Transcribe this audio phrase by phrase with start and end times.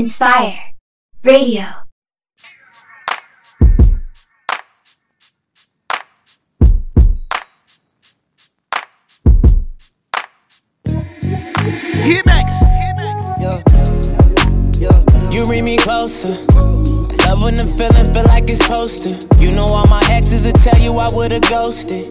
[0.00, 0.54] Inspire
[1.22, 1.62] Radio.
[10.86, 12.46] Hit back.
[13.38, 13.62] Yeah.
[14.78, 15.30] Yeah.
[15.30, 16.28] You bring me closer.
[16.28, 19.38] Love when the feeling feel like it's hosted.
[19.38, 22.10] You know all my exes will tell you I would've ghosted.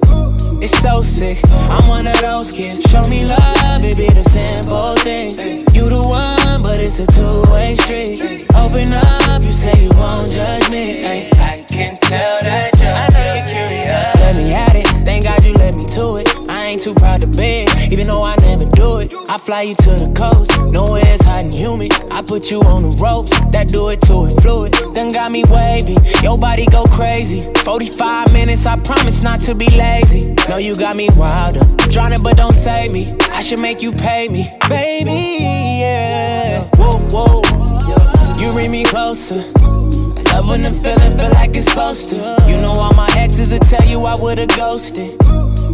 [0.62, 1.40] It's so sick.
[1.50, 2.82] I'm one of those kids.
[2.92, 5.38] Show me love, it be the simple things.
[5.74, 8.46] You the one, but it's a two-way street.
[8.56, 11.04] Open up, you say you won't judge me.
[11.04, 14.16] Ay, I can tell that you're curious.
[14.16, 15.06] Let me at it.
[15.06, 16.29] Thank God you let me to it.
[16.70, 19.12] Ain't too proud to beg, even though I never do it.
[19.28, 21.92] I fly you to the coast, nowhere it's hot and humid.
[22.12, 24.74] I put you on the ropes, that do it to it fluid.
[24.94, 27.52] Then got me wavy, your body go crazy.
[27.66, 30.36] 45 minutes, I promise not to be lazy.
[30.48, 33.18] No, you got me wilder, drowning but don't save me.
[33.32, 35.40] I should make you pay me, baby,
[35.82, 36.70] yeah.
[36.78, 39.38] Whoa, whoa, you bring me closer.
[39.38, 42.46] Love when the feeling feel like it's supposed to.
[42.48, 45.18] You know all my exes will tell you I would've ghosted.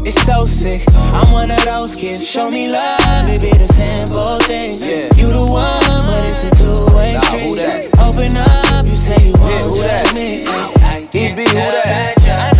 [0.05, 0.83] It's so sick.
[0.93, 2.27] I'm one of those kids.
[2.27, 4.79] Show me love, it be the simple things.
[4.79, 5.09] Yeah.
[5.15, 7.89] You the one, but it's a two-way Nah, street.
[7.97, 10.13] Open up, you say you won't who that?
[10.13, 10.43] me.
[10.45, 12.54] I can be who that?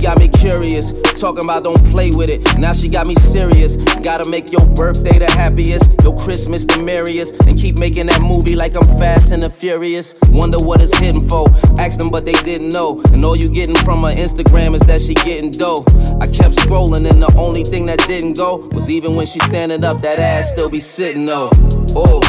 [0.00, 0.92] Got me curious.
[1.20, 2.58] Talking about don't play with it.
[2.58, 3.76] Now she got me serious.
[3.76, 8.56] Gotta make your birthday the happiest, your Christmas the merriest, and keep making that movie
[8.56, 10.14] like I'm fast and the furious.
[10.30, 11.48] Wonder what it's hitting for.
[11.78, 13.02] Ask them, but they didn't know.
[13.12, 15.84] And all you getting from her Instagram is that she getting dough.
[16.20, 19.84] I kept scrolling, and the only thing that didn't go was even when she standing
[19.84, 21.50] up, that ass still be sitting though.
[21.94, 22.20] Oh,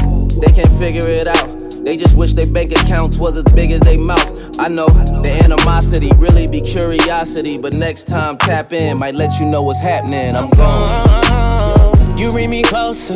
[0.42, 1.61] they can't figure it out.
[1.84, 4.60] They just wish their bank accounts was as big as they mouth.
[4.60, 9.48] I know the animosity really be curiosity, but next time tap in, might let you
[9.48, 10.36] know what's happening.
[10.36, 12.18] I'm gone.
[12.18, 13.16] You bring me closer.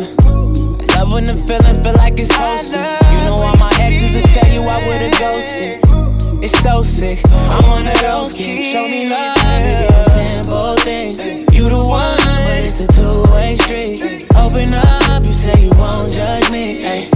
[0.95, 2.81] Love when the feeling feel like it's hosted.
[3.11, 6.44] You know all my exes will tell you I would've ghosted.
[6.44, 7.19] It's so sick.
[7.29, 8.72] I'm one of those kids.
[8.72, 9.38] Show me love,
[10.07, 11.19] simple things.
[11.53, 14.25] You the one, but it's a two-way street.
[14.35, 16.78] Open up, you say you won't judge me.
[16.84, 17.09] Ay,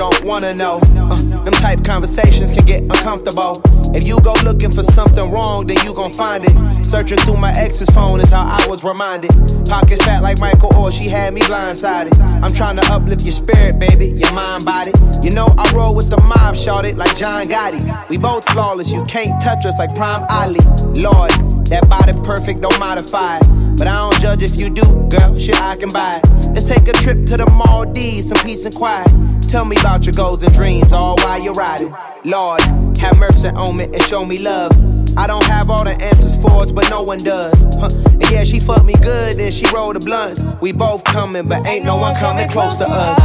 [0.00, 0.80] don't wanna know.
[0.96, 3.60] Uh, them type conversations can get uncomfortable.
[3.94, 6.86] If you go looking for something wrong, then you gon' find it.
[6.86, 9.30] Searching through my ex's phone is how I was reminded.
[9.68, 12.18] Pockets fat like Michael or she had me blindsided.
[12.18, 14.92] I'm trying to uplift your spirit, baby, your mind, body.
[15.22, 18.08] You know I roll with the mob, shorted like John Gotti.
[18.08, 20.60] We both flawless, you can't touch us like Prime Ali.
[20.96, 21.30] Lord,
[21.68, 23.42] that body perfect, don't modify it.
[23.76, 26.48] But I don't judge if you do, girl, shit I can buy it.
[26.54, 29.10] Let's take a trip to the Maldives, some peace and quiet.
[29.50, 31.92] Tell me about your goals and dreams, all while you're riding.
[32.24, 32.60] Lord,
[32.98, 34.70] have mercy on me and show me love.
[35.16, 37.66] I don't have all the answers for us, but no one does.
[37.74, 37.88] Huh.
[38.06, 40.44] And yeah, she fucked me good, then she rolled the blunts.
[40.60, 43.18] We both coming, but ain't no one coming close to us.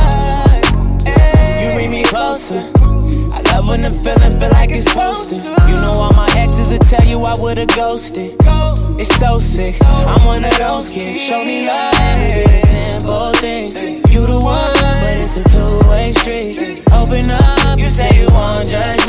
[1.62, 2.58] You bring me closer.
[2.76, 5.44] I love when the feeling feel like it's posted.
[5.44, 8.36] You know all my exes will tell you I would've ghosted.
[8.98, 9.76] It's so sick.
[9.86, 11.22] I'm one of those kids.
[11.22, 11.94] Show me love,
[12.66, 13.76] simple things.
[14.12, 14.75] You the one,
[15.26, 16.84] it's a two-way street.
[16.94, 19.05] Open up, you say you won't judge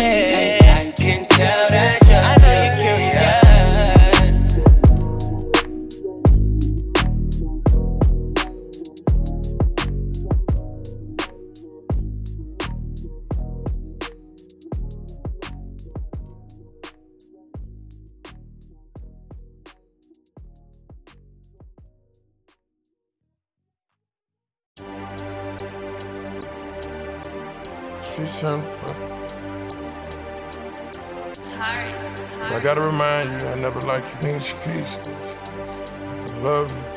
[28.36, 28.68] Simple.
[32.42, 34.98] I gotta remind you, I never liked you in the streets.
[36.34, 36.95] I love you.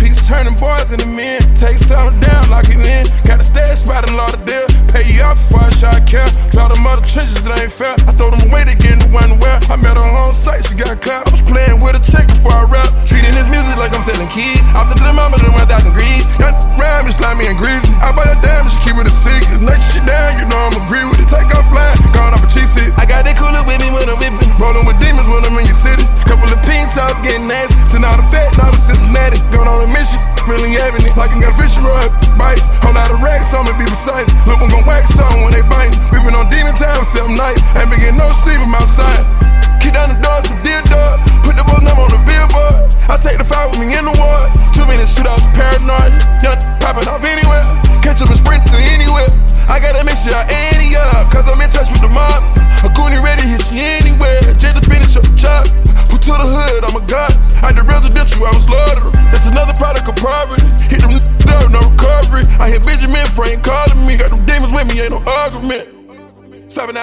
[0.00, 1.44] Streets turning boys into men.
[1.52, 3.04] Take something down, lock it in.
[3.28, 4.64] Got a stash spot in Lauderdale.
[4.88, 6.24] Pay you off before I shot care.
[6.56, 7.92] Call them other trenches that ain't fair.
[8.08, 11.04] I throw them away to get into where I met her on site, she got
[11.04, 11.28] clapped.
[11.28, 12.88] I was playing with a chick before I rap.
[13.04, 14.64] Treating this music like I'm selling keys.
[14.72, 16.24] After the mama, then went out grease.
[16.40, 17.92] Got rhyme, just slimy and greasy.
[18.00, 19.60] I buy a damn, just keep it a secret.
[19.60, 21.28] Next shit down, you know I'm agree with it.
[21.28, 22.88] Take off flying, gone off a cheese seat.
[22.96, 24.48] I got that cooler with me when I'm whipping.
[24.56, 26.08] Rolling with demons when I'm in your city.
[26.24, 27.69] Couple of pink tops getting nasty.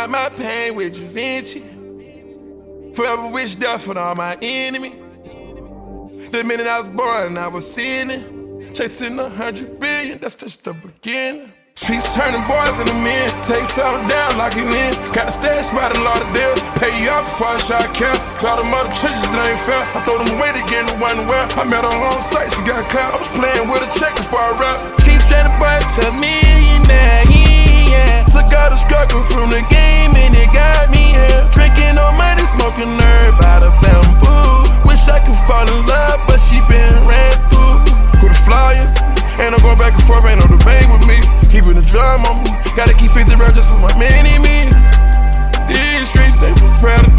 [0.07, 1.63] My pain with Da Vinci.
[2.93, 4.95] Forever wish death for all my enemies.
[6.31, 8.73] The minute I was born, I was sinning.
[8.73, 11.51] Chasing a hundred billion, that's just the beginning.
[11.75, 13.27] Streets turning boys into men.
[13.43, 14.95] Take something down, lock it in.
[15.11, 16.57] Got the stash by the lot of deals.
[16.79, 18.17] Pay you off before I shot cap.
[18.39, 19.83] Call them other trenches that ain't fair.
[19.91, 21.51] I throw them away to get in one well.
[21.59, 23.13] I met her on site, she got clap.
[23.13, 24.79] I was playing with a check before I rap.
[25.03, 27.27] Streets to buy to millionaire,
[27.87, 28.23] yeah.
[28.27, 31.41] Took all the struggle from the game and it got me here.
[31.51, 34.67] Drinking no money, smoking herb out of bamboo.
[34.87, 37.81] Wish I could fall in love, but she been ran through.
[38.19, 38.93] Who the flyers?
[39.39, 41.21] Ain't no going back and forth, ain't no debate with me.
[41.53, 42.51] Keeping the drum on me.
[42.75, 44.65] Gotta keep 50 rounds just for my mini me.
[45.69, 47.13] These streets, they proud of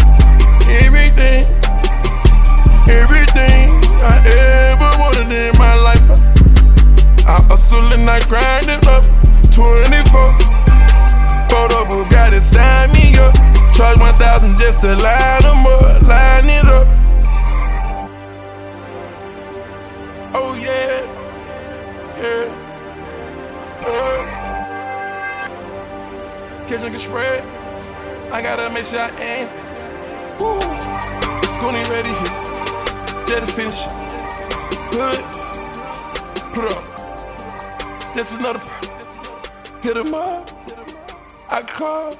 [0.69, 1.45] everything.
[2.91, 3.69] Everything
[4.01, 6.09] I ever wanted in my life.
[7.27, 9.05] I hustle and I grind it up.
[9.53, 10.58] 24.
[11.49, 13.35] Photo Bugatti sign me up.
[13.75, 16.03] Charge 1,000 just to line them up.
[16.03, 16.87] Line it up.
[20.35, 21.03] Oh yeah
[22.19, 22.45] yeah,
[23.83, 24.27] yeah.
[26.67, 27.43] Kitchen can spread.
[28.31, 29.49] I gotta make sure I aim.
[30.41, 30.59] Woo.
[31.61, 32.35] Goonie ready here.
[33.27, 33.93] Just to finish it.
[34.91, 35.21] Good.
[36.53, 36.81] Put up.
[38.15, 38.61] Just another.
[39.83, 40.51] Hit him up.
[41.51, 42.13] I call.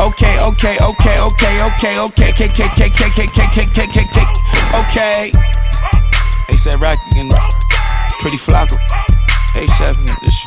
[0.00, 4.04] Okay, okay, okay, okay, okay, okay, K, K, K, K, K, K, K, K, K,
[4.10, 4.18] K,
[4.74, 5.32] okay.
[6.50, 7.30] ASAP Rocky and
[8.18, 8.76] Pretty Flacko.
[9.54, 10.44] ASAP this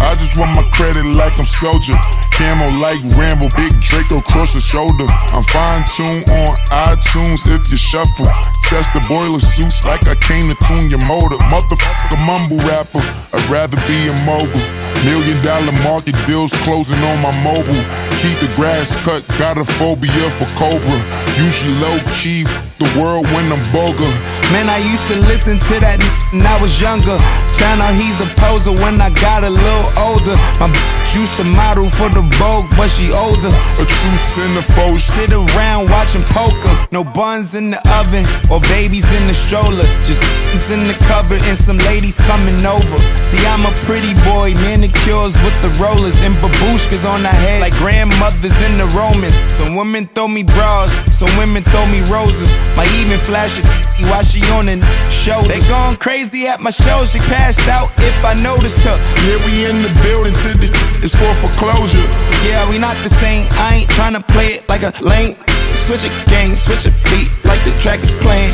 [0.00, 2.17] I just want my credit like I'm soldier.
[2.38, 5.10] Camo like Rambo, big Draco across the shoulder.
[5.34, 8.30] I'm fine tuned on iTunes if you shuffle.
[8.62, 11.34] Test the boiler suits like I came to tune your motor.
[11.50, 13.02] Motherfucker mumble rapper,
[13.32, 14.60] I'd rather be a mogul.
[15.04, 17.82] Million dollar market deals closing on my mobile.
[18.18, 20.98] Keep the grass cut, got a phobia for Cobra.
[21.38, 22.42] Usually low key,
[22.82, 24.10] the world when I'm vulgar.
[24.50, 26.00] Man, I used to listen to that
[26.32, 27.14] when I was younger.
[27.60, 30.34] Found out he's a poser when I got a little older.
[30.58, 33.52] My bitch used to model for the Vogue, but she older.
[33.52, 34.98] A true centerfold.
[34.98, 36.74] Sit around watching poker.
[36.90, 39.86] No buns in the oven or babies in the stroller.
[40.02, 42.98] Just in the cover and some ladies coming over.
[43.26, 47.76] See, I'm a pretty boy, manicures with the rollers and babushkas on the head like
[47.76, 49.34] grandmothers in the Romans.
[49.58, 52.48] Some women throw me bras, some women throw me roses.
[52.76, 53.66] My even flash it
[54.08, 54.80] while she on the
[55.10, 55.42] show.
[55.44, 57.04] They gone crazy at my show.
[57.04, 58.96] She passed out if I noticed her.
[59.28, 60.72] Yeah, we in the building today.
[61.04, 62.08] It's for foreclosure.
[62.48, 63.46] Yeah, we not the same.
[63.60, 65.36] I ain't tryna play it like a lame.
[65.84, 68.52] Switch a gang, switch a beat like the track is playing.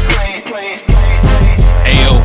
[1.84, 2.24] Ayo,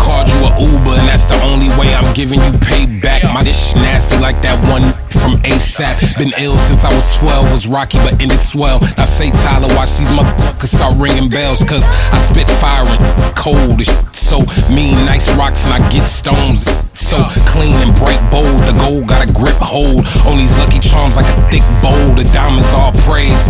[0.00, 3.22] called you a Uber, and that's the only way I'm giving you payback.
[3.32, 6.18] My dish nasty like that one from ASAP.
[6.18, 8.80] Been ill since I was 12, was rocky but ended swell.
[8.96, 13.78] Now say Tyler, watch these motherfuckers start ringing bells, cause I spit fire and cold.
[13.78, 16.64] This so mean, nice rocks, and I get stones.
[16.92, 17.16] So
[17.48, 18.60] clean and bright, bold.
[18.68, 22.14] The gold got a grip hold on these lucky charms like a thick bowl.
[22.14, 23.40] The diamonds all praise.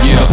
[0.00, 0.24] Yeah.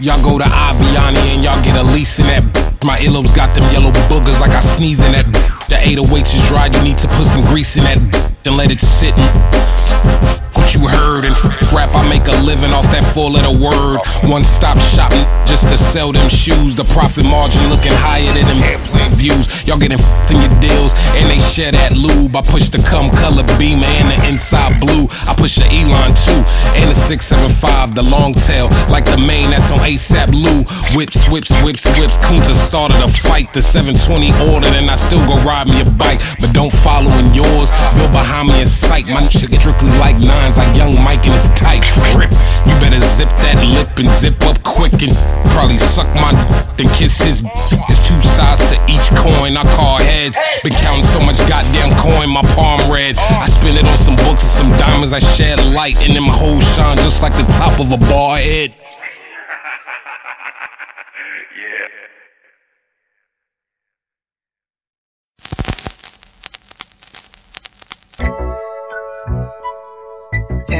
[0.00, 2.42] Y'all go to Aviani and y'all get a lease in that.
[2.82, 5.28] My earlobes got them yellow boogers like I sneezed in that.
[5.68, 7.98] The 808s is dry, you need to put some grease in that
[8.46, 9.12] and let it sit.
[9.12, 11.34] And you heard and
[11.72, 13.98] rap, I make a living off that four letter word.
[14.28, 16.74] One stop shopping just to sell them shoes.
[16.74, 19.46] The profit margin looking higher than them airplane views.
[19.66, 22.34] Y'all getting f***ed in your deals and they share that lube.
[22.36, 25.10] I push the cum color beamer and the inside blue.
[25.26, 26.40] I push the Elon too
[26.78, 30.62] and the 675, the long tail like the main that's on ASAP Lou.
[30.94, 32.16] Whips, whips, whips, whips.
[32.28, 33.52] Kunta started a fight.
[33.52, 37.34] The 720 ordered and I still go ride me a bike, but don't follow in
[37.34, 37.70] yours.
[37.98, 39.06] Feel behind me in sight.
[39.06, 42.30] My shit strictly like nines, like young Mike and his tight rip.
[42.68, 45.16] You better zip that lip and zip up quick and
[45.56, 46.36] probably suck my
[46.76, 47.40] then kiss his.
[47.40, 49.56] There's two sides to each coin.
[49.56, 50.36] I call heads.
[50.62, 53.16] Been counting so much goddamn coin, my palm red.
[53.18, 55.12] I spend it on some books and some diamonds.
[55.12, 58.74] I shed light and them hoes shine just like the top of a bar head.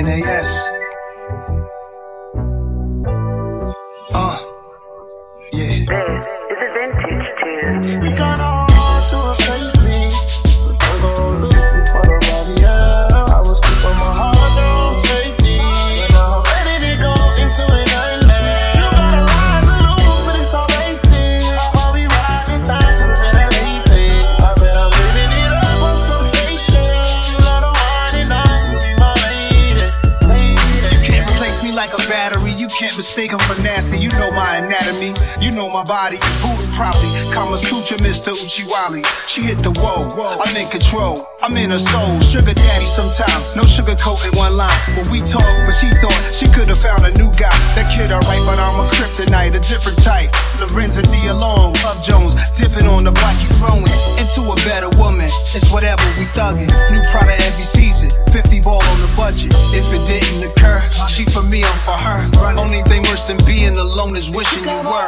[0.03, 0.51] NAS.
[4.13, 4.39] Uh,
[5.53, 5.77] yeah.
[6.49, 8.40] This is a vintage tune.
[33.01, 33.99] mistaken for nasty.
[33.99, 34.90] You know my anatomy.
[35.01, 37.09] You know my body is voodoo properly.
[37.33, 38.37] Kama Sutra, Mr.
[38.37, 39.01] Uchiwali.
[39.27, 41.25] She hit the whoa, I'm in control.
[41.41, 42.21] I'm in her soul.
[42.21, 44.69] Sugar daddy sometimes, no sugar coat in one line.
[45.01, 47.49] When we talk, but she thought she could have found a new guy.
[47.73, 50.29] That kid alright, but I'm a kryptonite, a different type.
[50.61, 51.33] Lorenza D.
[51.33, 53.89] Along, Love Jones, dipping on the block, you growing
[54.21, 55.33] into a better woman.
[55.57, 56.69] It's whatever we thuggin'.
[56.93, 59.57] New product every season, 50 ball on the budget.
[59.73, 62.29] If it didn't occur, she for me, I'm for her.
[62.61, 65.07] Only thing worse than being alone is wishing you were.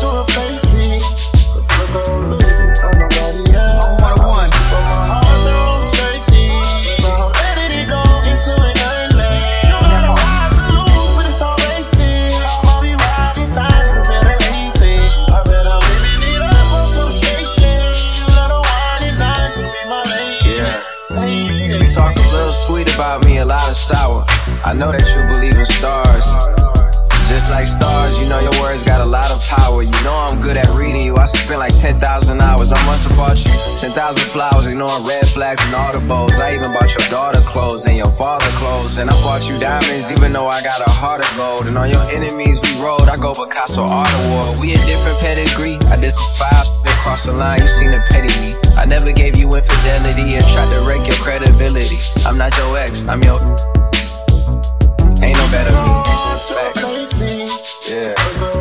[0.00, 0.98] To replace me.
[1.00, 4.02] So never looking for nobody else.
[4.04, 4.50] One on one.
[4.68, 6.52] But my heart knows safety.
[7.00, 9.72] Now I'm ready to go into an island.
[9.72, 12.28] You got no eyes to lose, but it's all racing.
[12.68, 15.12] I'll be riding times, but better leave it.
[15.32, 18.36] I bet I'm living it up on some spaceship.
[18.36, 20.60] Let her wine and dine and be my lady.
[20.60, 20.76] Yeah.
[21.80, 24.24] You talk a little sweet about me, a lot of sour.
[24.64, 26.51] I know that you believe in stars.
[27.32, 29.82] Just like stars, you know your words got a lot of power.
[29.82, 31.16] You know I'm good at reading you.
[31.16, 31.96] I spent like 10,000
[32.42, 32.74] hours.
[32.76, 33.48] I must have bought you
[33.80, 33.96] 10,000
[34.36, 36.36] flowers, ignoring red flags and audibles.
[36.36, 38.98] I even bought your daughter clothes and your father clothes.
[38.98, 41.64] And I bought you diamonds, even though I got a heart of gold.
[41.64, 43.08] And on your enemies, we rode.
[43.08, 44.60] I go Picasso Art Award.
[44.60, 45.80] We a different pedigree.
[45.88, 46.68] I did some five,
[47.00, 47.62] crossed the line.
[47.64, 48.52] You seen the petty me.
[48.76, 51.96] I never gave you infidelity or tried to wreck your credibility.
[52.28, 53.40] I'm not your ex, I'm your.
[55.24, 56.92] Ain't no better me.
[56.92, 57.01] Me.
[57.90, 58.51] Yeah.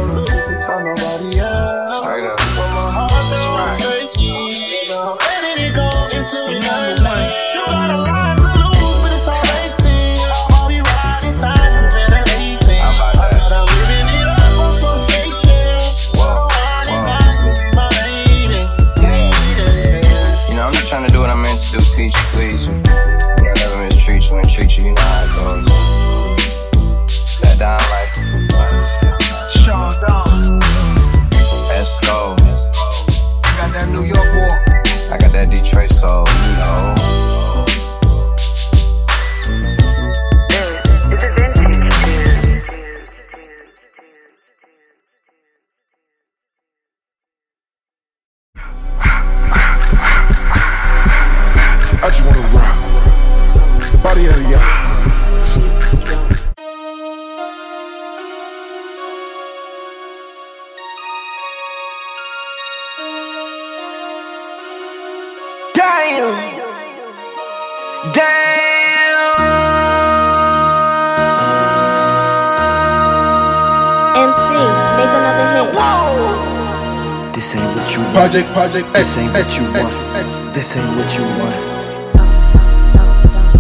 [78.01, 78.15] You want.
[78.15, 80.53] Project, project, eh, This ain't eh, what you eh, want.
[80.53, 81.55] This ain't what you want.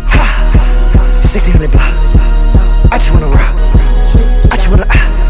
[0.09, 0.23] Ha!
[1.21, 1.93] 1600 block.
[2.91, 3.55] I just wanna rock.
[4.51, 4.85] I just wanna.
[4.89, 5.20] Ah,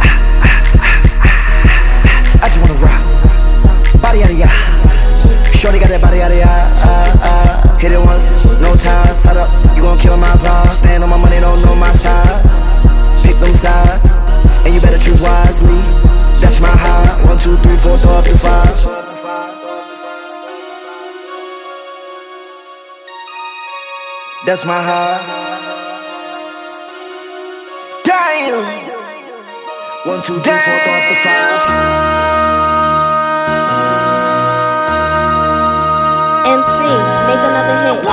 [24.51, 25.15] That's my high.
[28.03, 28.59] Damn.
[30.11, 31.63] One, two, three, four, the five.
[36.51, 36.83] MC,
[37.31, 38.03] make another hit.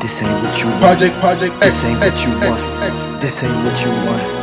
[0.00, 0.80] This ain't what you want.
[0.80, 3.20] Project, project, X, This ain't what you X, want.
[3.20, 4.37] This ain't what you want.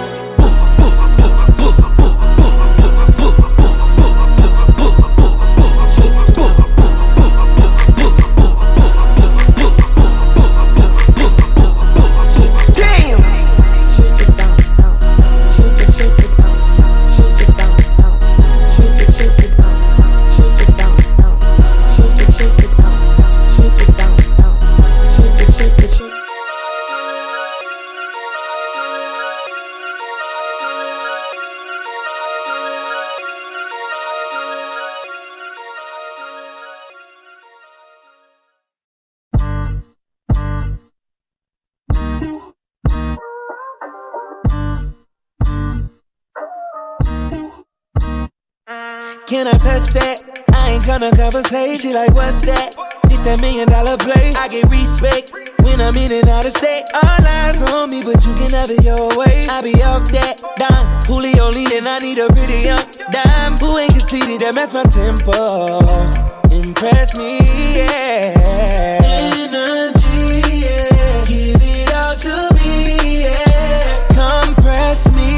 [49.36, 50.24] Can I touch that?
[50.54, 51.82] I ain't gonna conversate.
[51.82, 52.72] She like, what's that?
[53.12, 54.32] It's that million dollar play.
[54.32, 56.86] I get respect when I'm in and out of state.
[56.96, 59.44] All eyes on me, but you can have it your way.
[59.52, 61.04] I be off that dime.
[61.04, 63.60] Julio leaning, I need a pretty young dime.
[63.60, 65.92] Who ain't conceited that match my tempo?
[66.56, 67.36] Impress me,
[67.76, 69.04] yeah.
[69.04, 71.28] Energy, yeah.
[71.28, 74.00] Give it all to me, yeah.
[74.16, 75.35] Compress me,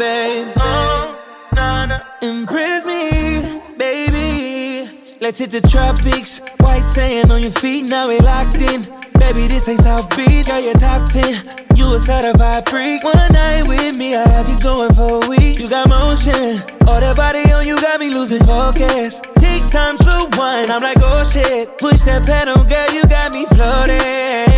[0.00, 0.48] babe.
[0.56, 1.20] Oh,
[1.52, 2.00] nah, nah.
[2.22, 4.88] Impress me, baby.
[5.20, 6.40] Let's hit the tropics.
[6.60, 8.80] White sand on your feet, now we locked in.
[9.20, 11.66] Baby, this ain't South Beach, girl, you're top 10.
[11.76, 13.04] You a certified freak.
[13.04, 15.60] One night with me, I have you going for a week.
[15.60, 19.20] You got motion, all that body on you got me losing focus.
[19.36, 21.76] Takes time, slow wine, I'm like, oh shit.
[21.76, 24.50] Push that pedal, girl, you got me floating.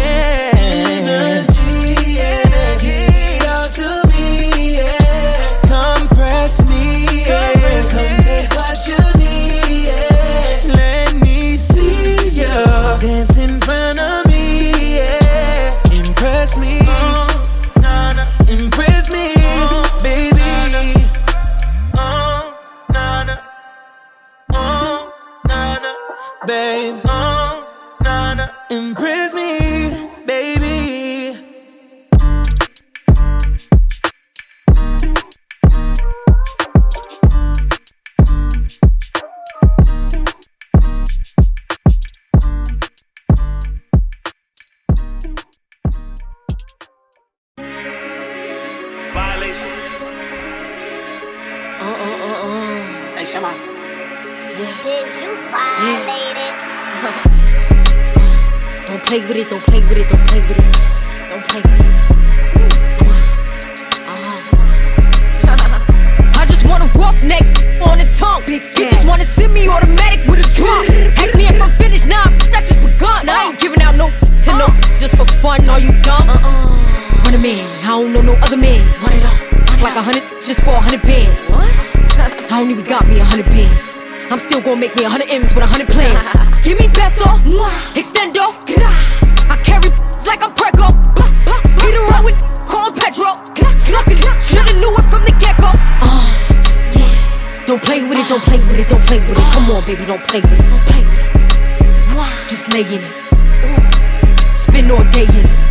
[104.52, 105.62] Spend all day in it.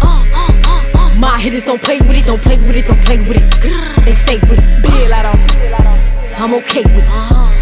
[1.17, 4.05] My hitters don't play with it, don't play with it, don't play with it.
[4.05, 4.81] They stay with it.
[4.81, 6.41] Bill out on.
[6.41, 7.61] I'm okay with it.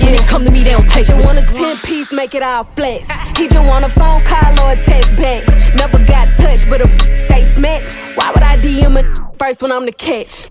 [0.00, 2.42] Yeah, they come to me, they don't play Just want a 10 piece, make it
[2.42, 3.08] all flex.
[3.36, 5.46] He just want a phone call or a text back.
[5.74, 7.86] Never got touched, but a stay smacked.
[8.16, 10.48] Why would I DM a first when I'm the catch?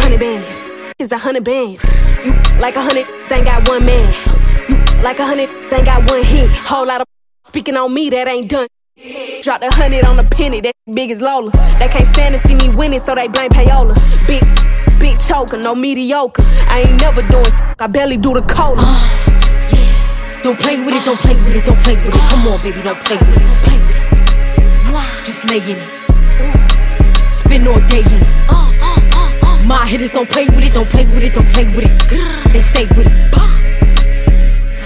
[0.00, 1.84] Hundred bands is a hundred bands.
[2.24, 4.12] You like a hundred, ain't got one man.
[4.68, 6.54] You like a hundred, ain't got one hit.
[6.56, 7.09] Whole lot of
[7.50, 8.68] speaking on me that ain't done.
[9.42, 11.50] Dropped a hundred on a penny, that big as Lola.
[11.80, 13.98] They can't stand to see me winning, so they blame payola.
[14.24, 14.44] Big,
[15.00, 16.44] big choker, no mediocre.
[16.70, 18.78] I ain't never doing, I barely do the cola.
[18.78, 22.22] Uh, don't play with it, don't play with it, don't play with it.
[22.30, 25.24] Come on, baby, don't play with it, don't play with it.
[25.26, 25.90] Just lay in it.
[27.32, 28.30] Spend all day in it.
[28.46, 31.82] Uh, uh, My hitters don't play with it, don't play with it, don't play with
[31.82, 32.52] it.
[32.52, 33.18] They stay with it.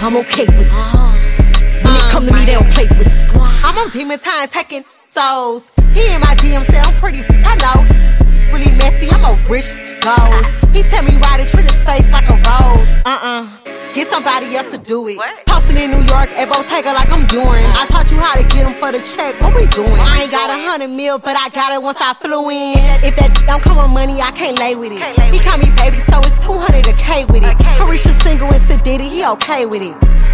[0.01, 0.73] I'm okay with it.
[0.73, 1.04] Uh-huh.
[2.15, 3.27] When they come to me, they don't play with it.
[3.59, 5.69] I'm on demon time taking souls.
[5.91, 7.83] He in my DM say I'm pretty, I know.
[8.55, 10.55] Really messy, I'm a rich ghost.
[10.71, 12.95] He tell me ride it, treat his face like a rose.
[13.03, 13.51] Uh-uh.
[13.91, 15.19] Get somebody else to do it.
[15.45, 17.67] Posting in New York at Bottega like I'm doing.
[17.75, 19.35] I taught you how to get them for the check.
[19.43, 19.91] What we doing?
[19.91, 22.79] I ain't got a hundred mil, but I got it once I flew in.
[23.03, 25.03] If that don't come with money, I can't lay with it.
[25.33, 27.57] He call me baby, so it's 200 a K with it.
[27.75, 30.24] Carisha single and Sadiddy, he okay with it.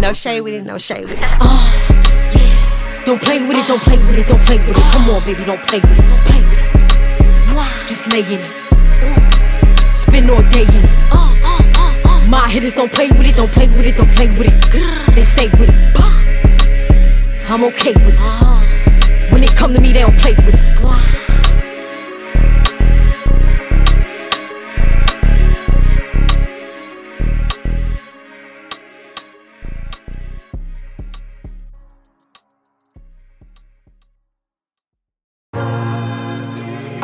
[0.00, 1.24] No shade with it, no shade with it.
[1.40, 4.92] Uh, don't play with it, don't play with it, don't play with it.
[4.92, 7.86] Come on, baby, don't play with it, don't play with it.
[7.86, 9.94] Just lay in it.
[9.94, 11.02] Spend all day in it.
[11.10, 14.48] Uh, uh, My hitters don't play with it, don't play with it, don't play with
[14.48, 15.14] it.
[15.14, 15.86] They stay with it.
[17.48, 18.20] I'm okay with it.
[18.20, 19.30] Uh-huh.
[19.30, 21.33] When they come to me, they don't play with it.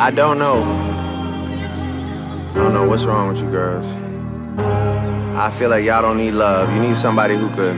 [0.01, 0.63] I don't know.
[0.63, 3.95] I don't know what's wrong with you girls.
[5.37, 6.73] I feel like y'all don't need love.
[6.73, 7.75] You need somebody who could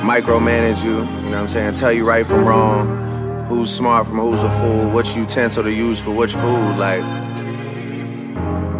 [0.00, 1.74] micromanage you, you know what I'm saying?
[1.74, 5.98] Tell you right from wrong, who's smart from who's a fool, which utensil to use
[5.98, 6.76] for which food.
[6.76, 7.02] Like,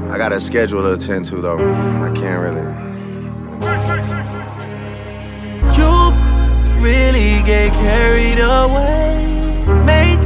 [0.08, 1.58] I got a schedule to attend to though.
[1.58, 2.62] I can't really.
[5.76, 6.12] You
[6.80, 9.26] really get carried away.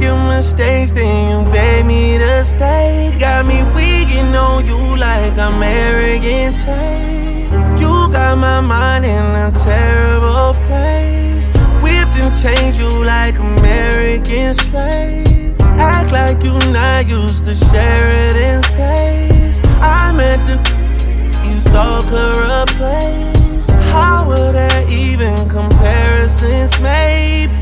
[0.01, 3.15] Making mistakes, then you beg me to stay.
[3.19, 7.51] Got me weaking on you like arrogant tape.
[7.79, 11.49] You got my mind in a terrible place.
[11.83, 15.55] Whipped and changed you like American slave.
[15.77, 19.61] Act like you not used to Sheridan State.
[20.47, 20.53] do
[21.47, 22.37] you thought could
[22.69, 23.69] place.
[23.93, 27.60] How were there even comparisons made?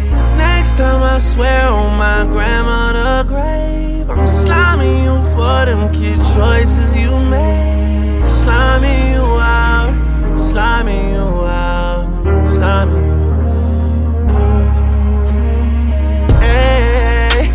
[0.59, 6.93] Next time I swear on my grandmother grave, I'm sliming you for them kid choices
[6.93, 8.25] you made.
[8.25, 9.95] Sliming you out,
[10.35, 12.09] sliming you out,
[12.45, 13.31] sliming you
[14.27, 14.75] out.
[16.43, 17.53] Hey,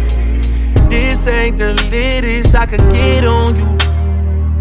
[0.88, 3.76] this ain't the latest I could get on you.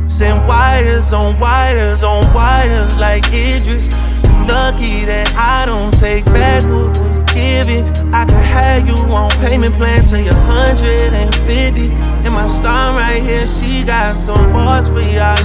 [0.09, 3.87] Send wires on wires on wires like Idris.
[4.27, 7.02] You lucky that I don't take back what
[7.33, 7.85] was given.
[8.13, 11.89] I could have you on payment plan till you're 150.
[11.91, 15.37] And my star right here, she got some bars for y'all.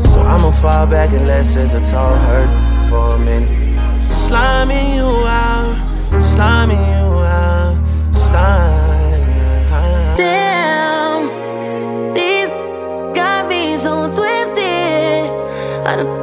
[0.00, 3.48] So I'ma fall back and let a tall hurt for a minute.
[4.08, 5.76] Sliming you out,
[6.20, 7.78] sliming you out,
[8.34, 10.16] out.
[10.16, 12.48] Damn, these
[13.14, 15.30] got me so twisted.
[15.86, 16.19] I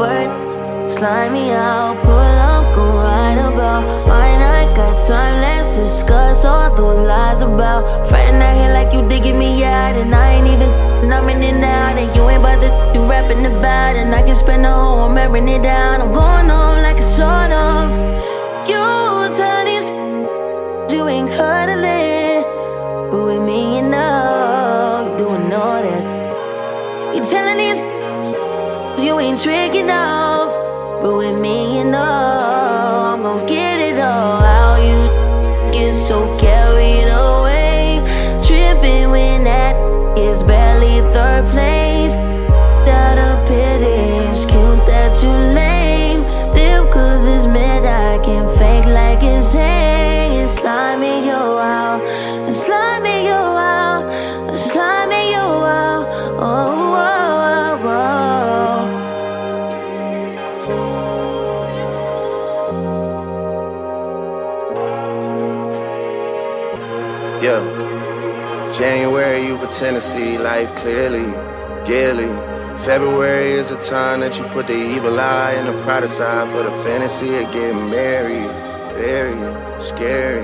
[0.00, 1.94] bird slide me out.
[2.02, 4.40] Pull up, go right about mine.
[4.40, 5.36] I got time.
[5.44, 10.14] Let's discuss all those lies about friend out here like you digging me out, and
[10.14, 10.70] I ain't even
[11.06, 11.98] numbing it out.
[11.98, 15.18] And you ain't about to do rapping about, and I can spend the whole I'm
[15.18, 16.00] airing it down.
[16.00, 17.86] I'm going home like a sort of.
[18.70, 18.84] You
[19.36, 19.88] tell these
[20.92, 22.42] you ain't cuddling,
[23.10, 27.14] but with me enough, you doing all that.
[27.14, 27.89] You telling these you
[29.20, 30.50] ain't tricking off,
[31.02, 32.29] but with me you know
[69.80, 71.32] January, you pretend to see life clearly,
[71.86, 72.78] gaily.
[72.78, 76.62] February is a time that you put the evil eye and the pride aside for
[76.62, 78.50] the fantasy of getting married.
[78.96, 80.42] Very scary.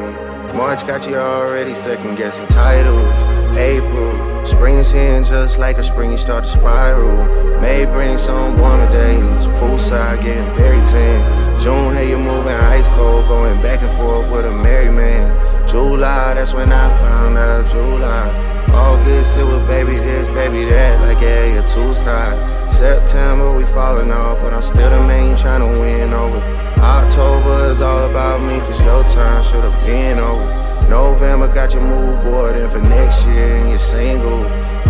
[0.54, 3.14] March got you already second guessing titles.
[3.56, 7.60] April, spring is here and just like a spring, you start to spiral.
[7.60, 9.46] May bring some warmer days.
[9.58, 11.60] Poolside getting very tan.
[11.60, 15.68] June, hey, you're moving ice cold, going back and forth with a married man.
[15.68, 18.55] July, that's when I found out July.
[18.76, 22.36] August, it was baby this, baby that, like yeah, your two's tied.
[22.70, 26.38] September, we falling off, but I'm still the man you tryna win over.
[26.78, 30.88] October is all about me, cause your time should've been over.
[30.88, 34.42] November got your mood board in for next year and you're single.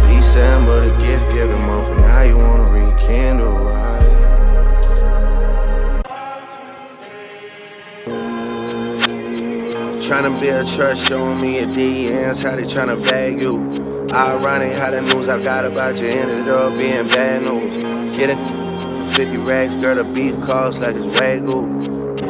[0.09, 3.68] December, the gift giving month, and now you wanna rekindle.
[3.68, 3.76] Uh.
[10.07, 13.59] Tryna build trust, showing me your DMs, how they tryna bag you.
[14.14, 17.77] Ironic how the news I got about you ended up being bad news.
[18.16, 18.38] Get it
[19.09, 22.23] for 50 racks, girl, the beef costs like it's Wagyu.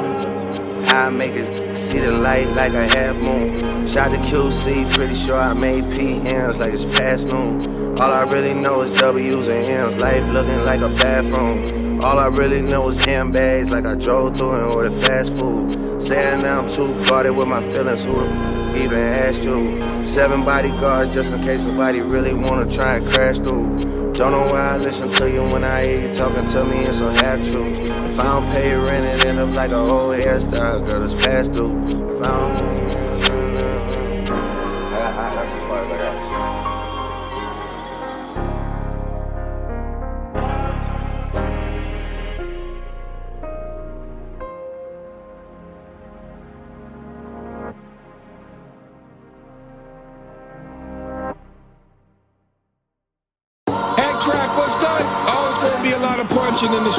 [0.86, 3.86] How I make it see the light like a half moon.
[3.86, 7.60] Shot the QC, pretty sure I made PMs like it's past noon.
[8.00, 12.00] All I really know is W's and M's, life looking like a bathroom.
[12.00, 15.85] All I really know is handbags like I drove through and ordered fast food.
[15.98, 20.06] Saying I'm too guarded with my feelings, who the even asked you?
[20.06, 24.12] Seven bodyguards just in case somebody really wanna try and crash through.
[24.12, 26.92] Don't know why I listen to you when I hear you talking to me in
[26.92, 27.80] some half truths.
[27.80, 31.54] If I don't pay rent, it end up like a whole hairstyle, girl, it's past
[31.54, 31.72] due.
[31.86, 32.75] If I don't.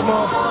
[0.08, 0.47] Punching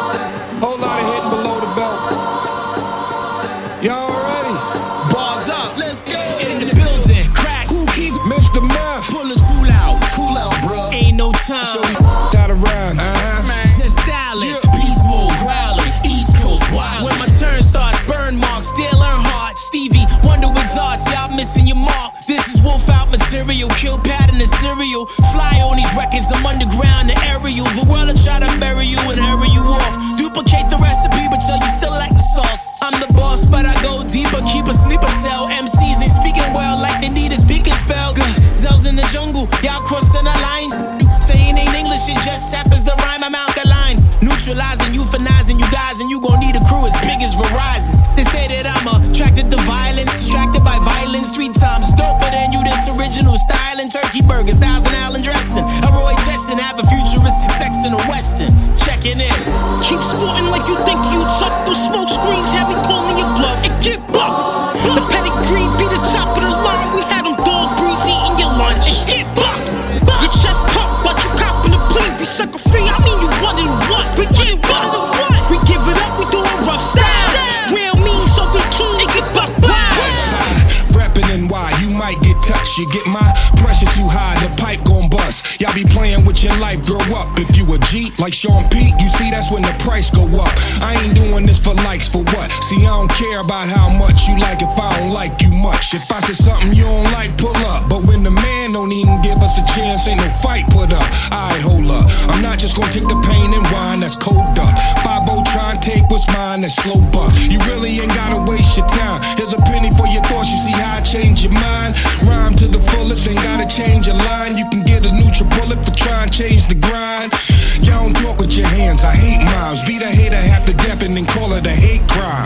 [92.63, 95.95] See, I don't care about how much you like if I don't like you much.
[95.95, 97.89] If I say something you don't like, pull up.
[97.89, 101.07] But when the man don't even give us a chance, ain't no fight put up.
[101.33, 102.07] Alright, hold up.
[102.29, 104.75] I'm not just gonna take the pain and wine that's cold up.
[105.05, 107.33] 5 try and take what's mine, that's slow buck.
[107.49, 109.25] You really ain't gotta waste your time.
[109.41, 111.97] Here's a penny for your thoughts, you see how I change your mind.
[112.29, 114.57] Rhyme to the fullest, ain't gotta change your line.
[114.57, 117.33] You can get a neutral bullet for trying to change the grind.
[117.81, 119.81] Y'all don't talk with your hands, I hate mimes.
[119.89, 122.46] Beat a hater half to death and then call it a hate crime.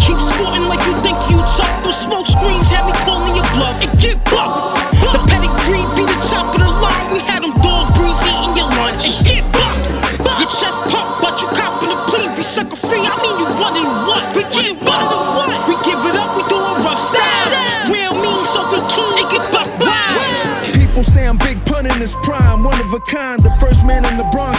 [0.00, 1.82] Keep sporting like you think you tough.
[1.82, 4.78] Those smoke screens had me calling your bluff and get bucked.
[5.00, 7.12] The pedigree be the top of the line.
[7.12, 9.86] We had them dog breeze eating your lunch and get bucked.
[10.40, 12.28] Your chest pump, but you copping the plea.
[12.36, 14.24] Be sucker free, I mean you running what?
[14.36, 15.06] We get what?
[15.68, 17.48] We give it up, we doing rough style.
[17.90, 20.74] Real mean, so be keen and get bucked wild.
[20.74, 23.42] People say I'm big pun in his prime, one of a kind.
[23.42, 24.53] The first man in the Bronx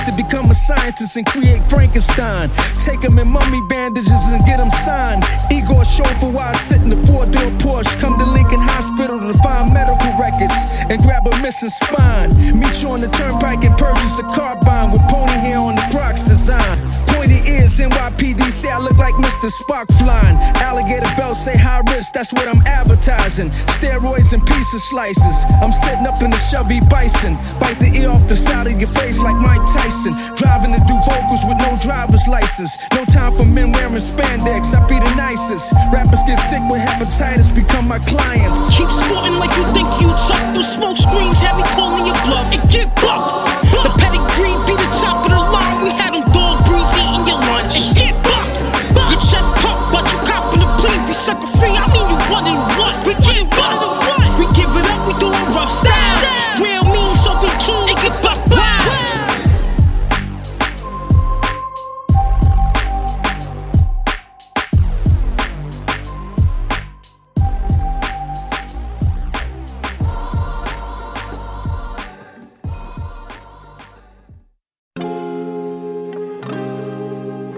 [0.55, 2.49] to become a scientist and create Frankenstein.
[2.83, 5.23] Take him in mummy bandages and get him signed.
[5.51, 7.99] Igor chauffeur while I sit in the four door Porsche.
[7.99, 10.55] Come to Lincoln Hospital to find medical records
[10.89, 12.29] and grab a missing spine.
[12.59, 16.23] Meet you on the turnpike and purchase a carbine with pony hair on the Crocs
[16.23, 17.04] design.
[17.47, 19.49] Ears, NYPD say I look like Mr.
[19.49, 20.37] Spark flying.
[20.61, 23.49] Alligator belt say high risk, that's what I'm advertising.
[23.77, 25.37] Steroids and pizza slices.
[25.61, 27.35] I'm sitting up in the Chevy Bison.
[27.59, 30.13] Bite the ear off the side of your face like Mike Tyson.
[30.35, 32.77] Driving to do vocals with no driver's license.
[32.93, 34.73] No time for men wearing spandex.
[34.73, 35.71] I be the nicest.
[35.93, 38.75] Rappers get sick with hepatitis, become my clients.
[38.75, 40.53] Keep sporting like you think you tough.
[40.53, 43.54] Those smoke screens had me calling your bluff and get bucked.
[51.25, 52.95] Sucker free, I mean you running what?
[53.07, 53.44] We get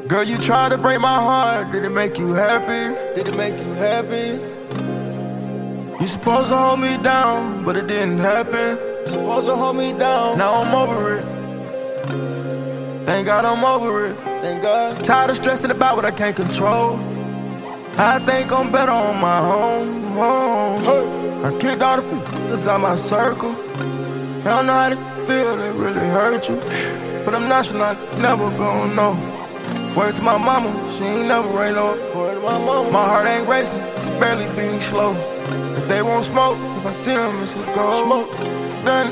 [0.08, 1.74] Girl, you tried to break my heart.
[1.74, 2.96] Did it make you happy?
[3.14, 4.40] Did it make you happy?
[6.00, 8.78] You supposed to hold me down, but it didn't happen.
[9.02, 10.38] You supposed to hold me down.
[10.38, 11.26] Now I'm over it.
[13.06, 14.16] Thank God I'm over it.
[14.42, 15.04] Thank God.
[15.04, 16.96] Tired of stressing about what I can't control.
[17.98, 20.16] I think I'm better on my own.
[20.18, 21.44] own.
[21.44, 23.52] I kicked all the f***ers out my circle.
[23.52, 26.56] I don't know how to feel, that really hurt you.
[27.26, 29.37] But I'm not sure, I never gonna know.
[29.98, 31.88] Word to my mama, she ain't never rain no.
[32.16, 35.16] Word to my mama, my heart ain't racing, it's barely beating slow.
[35.76, 38.06] If they won't smoke, if I see them, it's a go.
[38.06, 38.30] Smoke,
[38.86, 39.10] then,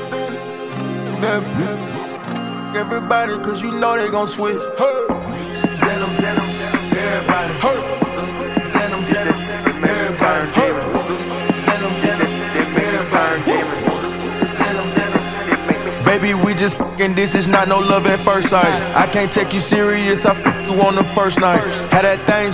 [1.20, 4.62] then, everybody, cause you know they gon' switch.
[4.78, 5.74] Hey.
[5.74, 6.35] Send them,
[16.34, 17.14] we just fucking.
[17.14, 18.66] This is not no love at first sight.
[18.94, 20.26] I can't take you serious.
[20.26, 20.34] I
[20.68, 21.60] you on the first night.
[21.90, 22.52] Had that thing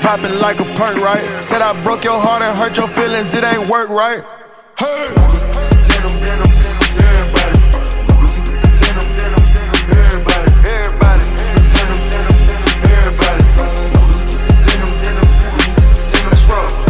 [0.00, 1.42] popping like a perk, right?
[1.42, 3.34] Said I broke your heart and hurt your feelings.
[3.34, 4.22] It ain't work, right?
[4.78, 5.14] Hey.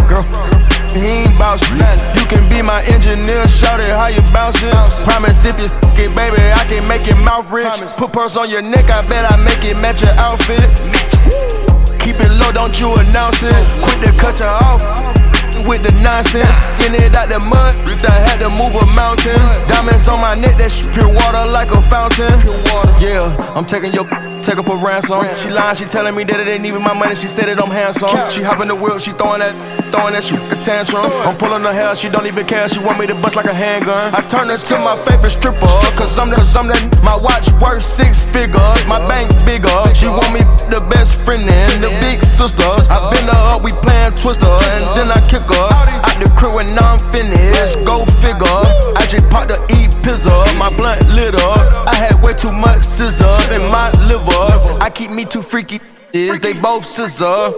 [0.09, 0.25] Girl,
[0.95, 2.12] he ain't bout you.
[2.63, 4.73] My engineer, shout it how you bounce it.
[5.03, 5.67] Promise if you
[5.99, 7.67] it, baby, I can make your mouth rich.
[7.99, 10.63] Put purse on your neck, I bet I make it match your outfit.
[11.99, 13.55] Keep it low, don't you announce it.
[13.83, 14.81] Quit to cut you off
[15.67, 16.49] with the nonsense.
[16.79, 17.75] Getting it out the mud,
[18.07, 19.39] I had to move a mountain.
[19.67, 22.31] Diamonds on my neck, that shit pure water like a fountain.
[23.03, 23.27] Yeah,
[23.59, 24.07] I'm taking your
[24.43, 25.23] take her for ransom.
[25.39, 27.15] She lying, she telling me that it ain't even my money.
[27.15, 28.11] She said it, I'm handsome.
[28.29, 29.55] She hopping the wheel, she throwing that,
[29.95, 31.07] throwing that shit a tantrum.
[31.23, 32.67] I'm pulling her hair, she don't even care.
[32.69, 34.11] She want me to bust like a handgun.
[34.13, 36.77] I turn her to my favorite stripper, cause I'm the, cause I'm the,
[37.07, 38.83] my watch worth six figures.
[38.91, 39.79] My bank bigger.
[39.95, 42.67] She want me the best friend and the big sister.
[42.91, 46.55] I bend her up, we playing twister, and then I kick her out the crib
[46.55, 47.83] when I'm finished.
[47.85, 48.63] Go figure.
[48.95, 51.59] I just popped the E pizza, my blunt lit up.
[51.87, 54.32] I had way too much scissors in my liver.
[54.35, 55.81] I keep me too freaky.
[56.13, 57.53] Is they both scissor?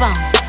[0.00, 0.39] funk.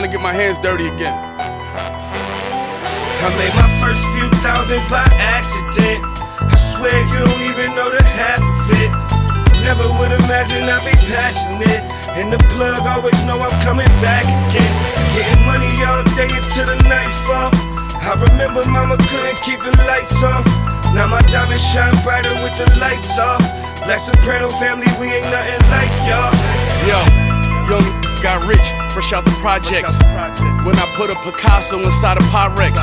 [0.00, 1.12] Time to get my hands dirty again.
[1.12, 6.00] I made my first few thousand by accident.
[6.40, 8.88] I swear you don't even know the half of it.
[9.60, 11.84] Never would imagine I'd be passionate.
[12.16, 14.72] And the plug always know I'm coming back again.
[15.12, 17.52] Getting money all day until the nightfall.
[18.00, 20.48] I remember mama couldn't keep the lights on.
[20.96, 23.44] Now my diamonds shine brighter with the lights off.
[23.84, 26.32] Black Soprano family, we ain't nothing like y'all.
[26.88, 26.96] Yo,
[27.68, 29.96] young got rich, fresh out the projects.
[30.68, 32.76] When I put a Picasso inside a Pyrex,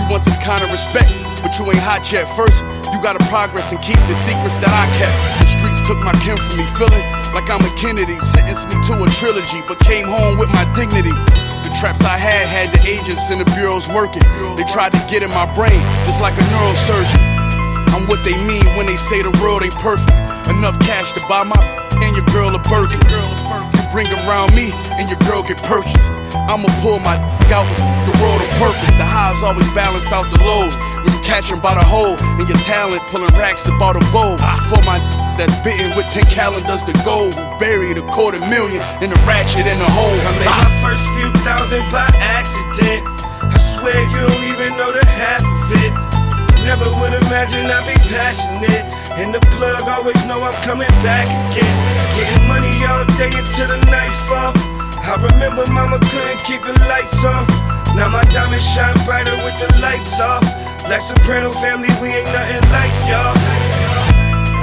[0.00, 1.12] you want this kind of respect,
[1.44, 2.24] but you ain't hot yet.
[2.32, 5.12] First, you gotta progress and keep the secrets that I kept.
[5.44, 7.04] The streets took my kin from me, feeling
[7.36, 8.16] like I'm a Kennedy.
[8.24, 11.12] Sentenced me to a trilogy, but came home with my dignity.
[11.60, 14.24] The traps I had had the agents and the bureaus working.
[14.56, 17.20] They tried to get in my brain, just like a neurosurgeon.
[17.92, 20.16] I'm what they mean when they say the world ain't perfect.
[20.48, 21.60] Enough cash to buy my
[22.00, 23.79] and your girl a Birkin.
[23.92, 26.12] Bring around me and your girl get purchased.
[26.46, 27.18] I'ma pull my
[27.50, 27.66] out
[28.06, 28.94] the world on purpose.
[28.94, 30.76] The highs always balance out the lows.
[31.02, 34.38] When you catch 'em by the hole and your talent pulling racks about a bowl.
[34.70, 34.98] For my
[35.36, 37.30] that's bitten with 10 calendars to go.
[37.58, 40.18] Buried a quarter million in the ratchet in the hole.
[40.22, 42.06] I made my first few thousand by
[42.38, 43.02] accident.
[43.42, 46.19] I swear you don't even know the half of it.
[46.64, 48.84] Never would imagine I'd be passionate.
[49.18, 51.76] And the plug always know I'm coming back again.
[52.16, 54.52] Getting money all day until the nightfall.
[55.00, 57.44] I remember mama couldn't keep the lights on.
[57.96, 60.44] Now my diamonds shine brighter with the lights off.
[60.86, 63.34] Black Soprano family, we ain't nothing like y'all.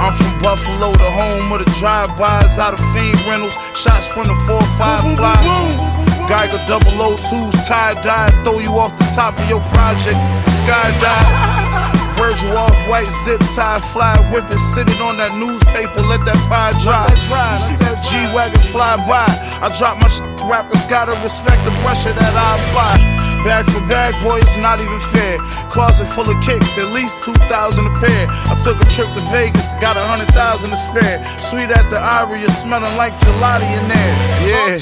[0.00, 4.34] I'm from Buffalo, the home of the drive-bys, out of fiend rentals, shots from the
[4.46, 5.97] 4-5 fly.
[6.28, 10.20] Geiger double O twos, tie dye, throw you off the top of your project,
[10.60, 11.96] skydive.
[12.20, 17.08] Virgil off white zip tie, fly whipping, sitting on that newspaper, let that pie dry.
[17.08, 19.24] You see that G wagon fly by?
[19.64, 23.27] I drop my shit, rappers gotta respect the pressure that I apply.
[23.44, 25.38] Bag for bag, boy, it's not even fair.
[25.70, 27.38] Closet full of kicks, at least 2,000
[27.86, 28.26] a pair.
[28.50, 30.34] I took a trip to Vegas, got a 100,000
[30.70, 31.22] to spare.
[31.38, 34.12] Suite at the Aria, smelling like gelati in there.
[34.44, 34.76] Yeah,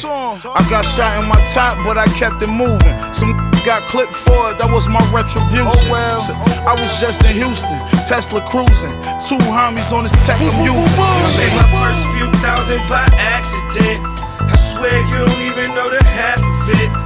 [0.54, 2.96] I got shot in my top, but I kept it moving.
[3.12, 3.34] Some
[3.66, 5.66] got clipped for it, that was my retribution.
[5.90, 6.32] Oh, so,
[6.62, 7.74] I was just in Houston,
[8.06, 8.94] Tesla cruising.
[9.26, 10.80] Two homies on this tech I'm using.
[10.96, 14.06] I made my first few thousand by accident.
[14.38, 17.05] I swear you don't even know the half of it.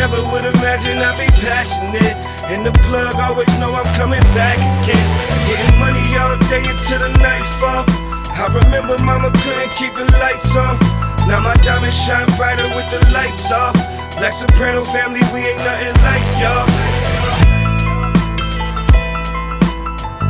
[0.00, 2.16] Never would imagine I'd be passionate.
[2.48, 5.08] And the plug always know I'm coming back again.
[5.44, 7.84] Getting money all day until the nightfall.
[8.32, 10.80] I remember mama couldn't keep the lights on.
[11.28, 13.76] Now my diamonds shine brighter with the lights off.
[14.16, 16.64] Black Soprano family, we ain't nothing like y'all.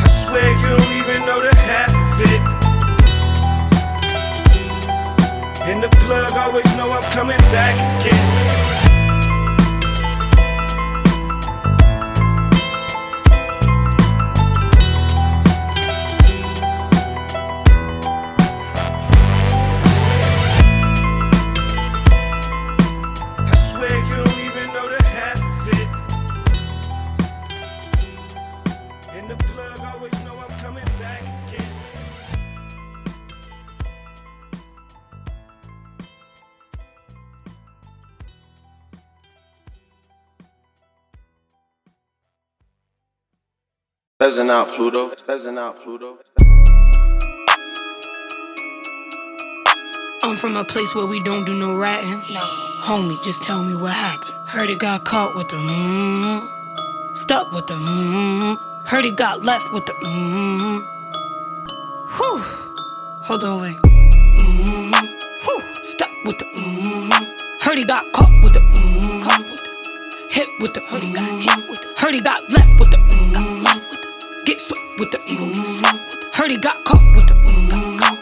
[0.03, 2.43] I swear you don't even know the half of it.
[5.71, 8.60] And the plug always know I'm coming back again.
[44.21, 45.09] Pheasant out, Pluto.
[45.27, 46.19] Pheasant out, Pluto.
[50.23, 52.11] I'm from a place where we don't do no ratting.
[52.11, 52.41] No.
[52.85, 54.35] Homie, just tell me what happened.
[54.47, 57.17] Heard it got caught with the mmm.
[57.17, 58.59] Stuck with the mmm.
[58.87, 60.87] Heard it got left with the mmm.
[63.31, 63.77] Hold on, wait.
[63.77, 65.07] Mm-hmm.
[65.45, 65.75] Whew.
[65.85, 66.45] Step with the.
[66.45, 67.25] Mm-hmm.
[67.61, 68.61] Heard he got caught with the.
[69.23, 69.71] Caught with the.
[70.29, 70.81] Hit with the.
[70.81, 71.95] Heard he got hit with the.
[71.97, 72.70] Heard he got left
[74.47, 75.19] Get swept with the.
[75.19, 76.33] Mm-hmm.
[76.35, 77.35] Heard he got caught with the.
[77.99, 78.17] Got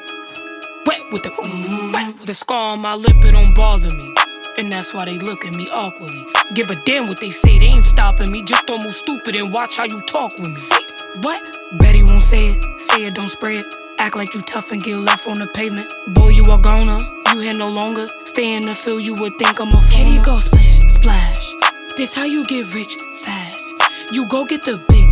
[0.87, 1.31] wet with the.
[1.31, 1.93] Mm-hmm.
[1.93, 4.15] Wet with the scar on my lip, it don't bother me.
[4.59, 6.27] And that's why they look at me awkwardly.
[6.55, 8.43] Give a damn what they say, they ain't stopping me.
[8.43, 10.57] Just don't move stupid and watch how you talk with me.
[10.57, 10.83] Say
[11.23, 11.41] what?
[11.79, 13.73] Betty won't say it, say it, don't spray it.
[14.01, 15.93] Act like you tough and get left on the pavement.
[16.09, 16.99] Boy, you are gonna,
[17.33, 18.07] you here no longer.
[18.25, 19.83] Stay in the field, you would think I'm a fool.
[19.91, 21.55] Kitty go splish, splash.
[21.97, 23.75] This how you get rich fast.
[24.13, 25.08] You go get the big?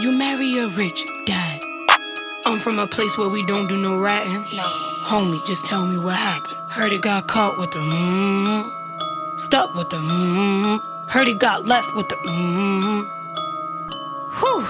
[0.00, 1.60] You marry a rich dad.
[2.46, 4.42] I'm from a place where we don't do no ratting.
[4.56, 4.64] No.
[5.08, 6.56] Homie, just tell me what happened.
[6.68, 9.38] Heard it got caught with the mmm.
[9.38, 10.80] Stuck with the mmm.
[11.10, 13.10] Heard it got left with the mmm.
[14.40, 14.62] Whew.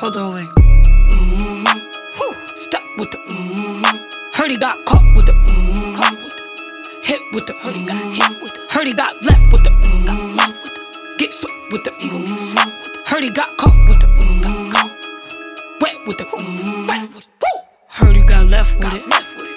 [0.00, 0.48] Hold on, wait.
[0.48, 1.78] Mm-hmm.
[2.16, 2.46] Whew.
[2.46, 3.84] Stuck with the mm-hmm.
[4.32, 5.94] Heard he got caught with the mm-hmm.
[5.94, 6.42] Caught with the
[7.02, 9.70] Hit with the Heard he got hit with the Heard he got left with the
[9.70, 10.06] mm-hmm.
[10.06, 12.24] Got left with the Get swept with the mm-hmm.
[12.24, 13.89] The Heard he got caught with the mm-hmm.
[16.06, 16.86] With the mm-hmm.
[16.86, 17.26] Wet with it.
[17.42, 17.60] Woo.
[17.88, 19.04] Heard he got left with it.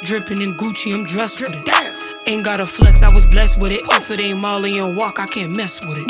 [0.04, 2.04] Dripping in Gucci, I'm dressed with it.
[2.28, 3.82] Ain't got a flex, I was blessed with it.
[3.92, 6.08] If it ain't Molly and walk, I can't mess with it.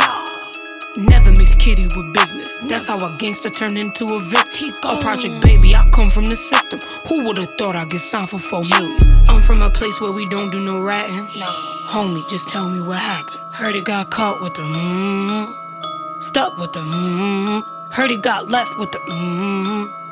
[0.95, 2.59] Never mix kitty with business.
[2.69, 4.47] That's how a gangster turned into a vip.
[4.83, 6.79] A project baby, I come from the system.
[7.09, 8.97] Who would've thought I'd get signed for four million?
[9.27, 11.15] I'm from a place where we don't do no ratting.
[11.15, 11.49] No.
[11.89, 13.39] Homie, just tell me what happened.
[13.53, 16.21] Heard it got caught with the mmm.
[16.21, 17.63] Stuck with the mmm.
[17.91, 20.02] Heard he got left with the mmm.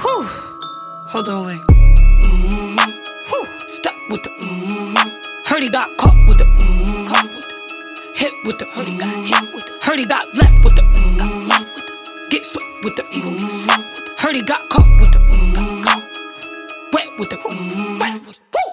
[0.00, 0.24] Whew.
[1.12, 1.60] Hold on, wait.
[1.60, 2.90] Mm-hmm.
[3.28, 3.46] Whew.
[3.68, 5.52] Stuck with the mm-hmm.
[5.52, 7.06] Heard he got caught with the mm-hmm.
[7.06, 7.62] Caught with the
[8.14, 10.82] hit with the heard he got hit with the heard he got left with the
[10.82, 14.36] mm, got left with the get swept with the mm, get swept with the heard
[14.36, 16.04] he got caught with the mm, got caught
[16.92, 18.71] wet with the mm, wet with the woo.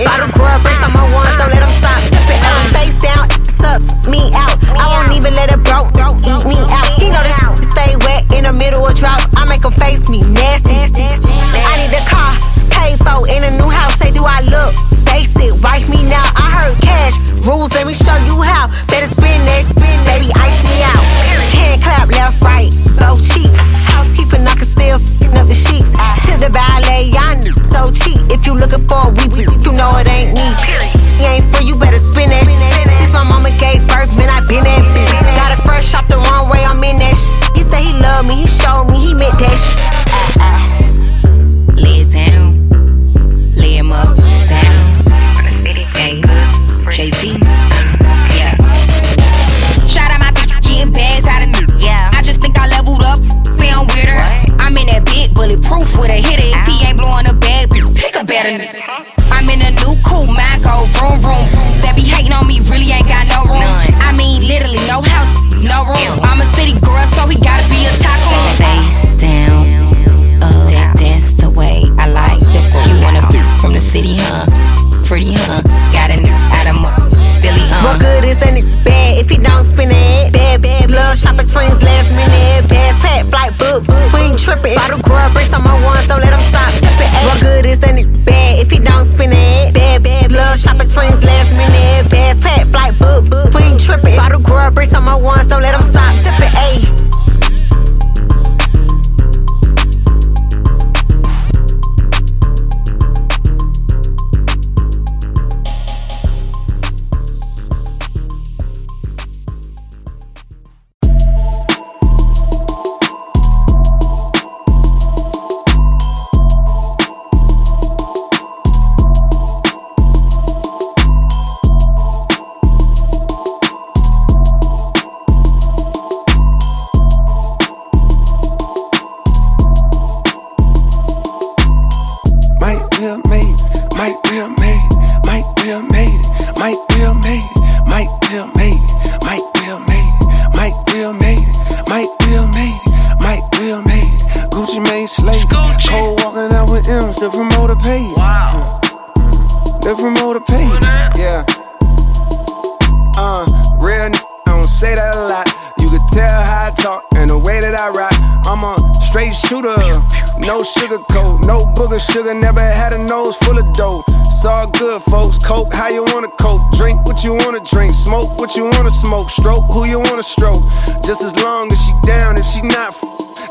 [0.00, 0.20] Tripping.
[0.20, 2.40] Bottle grub, bricks on my ones, don't let them stop tipping.
[2.40, 3.28] Ayy, face down,
[3.58, 4.56] sucks me out.
[4.78, 5.90] I won't even let it broke
[6.20, 7.00] eat me out.
[7.00, 9.22] He know this stay wet in the middle of drought.
[9.36, 10.69] I make him face me nasty.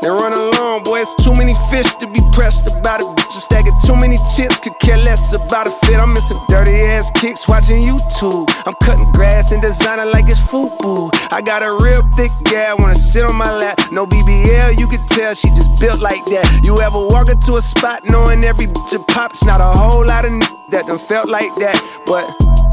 [0.02, 1.00] Then run along, boy.
[1.00, 3.34] It's too many fish to be pressed about a bitch.
[3.36, 6.00] I'm stacking too many chips, could care less about a fit.
[6.00, 8.48] I'm missing dirty ass kicks watching YouTube.
[8.66, 11.10] I'm cutting grass and designing like it's FUBU.
[11.30, 13.78] I got a real thick gal, wanna sit on my lap.
[13.92, 16.48] No BBL, you can tell she just built like that.
[16.64, 19.32] You ever walk into a spot knowing every bitch a pop?
[19.32, 20.40] It's not a whole lot of n-
[20.70, 21.76] that done felt like that,
[22.06, 22.24] but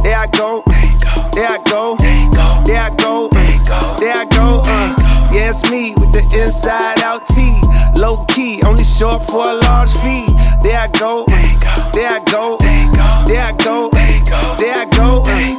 [0.03, 0.63] there I go,
[1.35, 1.97] there I go.
[2.65, 3.29] There I go.
[3.29, 3.85] There I go.
[3.99, 4.61] There I go.
[4.65, 7.59] Uh, yeah, it's me with the inside out T.
[7.99, 10.27] Low key, only short for a large fee.
[10.61, 11.25] There I go.
[11.93, 12.57] There I go.
[12.59, 13.89] There I go.
[13.91, 15.23] There I go.
[15.25, 15.56] Uh, yeah,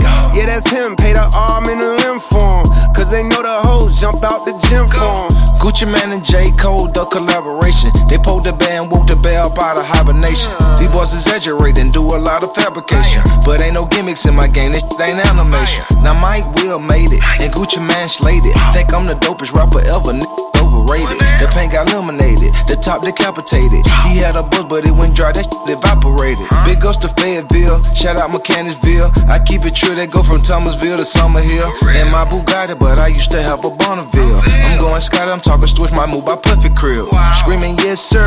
[0.49, 0.97] that's him.
[0.97, 2.67] Pay the arm and the limb for him.
[2.97, 5.31] Cause they know the hoes jump out the gym for him.
[5.61, 6.51] Gucci Mane and J.
[6.57, 7.93] Cole, the collaboration.
[8.09, 10.51] They pulled the band, woke the bell up out of hibernation.
[10.81, 13.23] These boys exaggerate and do a lot of fabrication.
[13.45, 15.85] But ain't no gimmicks in my game, this shit ain't animation.
[16.03, 18.57] Now Mike Will made it, and Gucci Mane slayed it.
[18.73, 20.17] Think I'm the dopest rapper ever,
[20.63, 21.19] overrated.
[21.39, 23.83] The paint got eliminated, the top decapitated.
[24.09, 26.47] He had a buzz, but it went dry, that shit evaporated.
[26.65, 29.11] Big ups to Fayetteville, shout out Mechanicsville.
[29.29, 31.69] I keep it true, they go from Thomasville to Summerhill.
[32.01, 34.41] In my Bugatti, but I used to have a Bonneville.
[34.65, 37.07] I'm going Scott, I'm talking switch my move by Puffy Crib.
[37.37, 38.27] Screaming, yes, sir.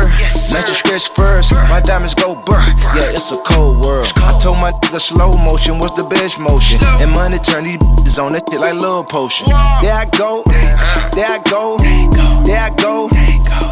[0.52, 2.62] Natural stretch first, my diamonds go burr.
[2.94, 4.08] Yeah, it's a cold world.
[4.16, 6.78] I told my nigga slow motion was the best motion.
[7.00, 9.48] And money turn these on that shit like love potion.
[9.48, 10.42] I go.
[10.44, 11.76] There I go.
[11.78, 12.21] There I go.
[12.44, 13.08] There I go.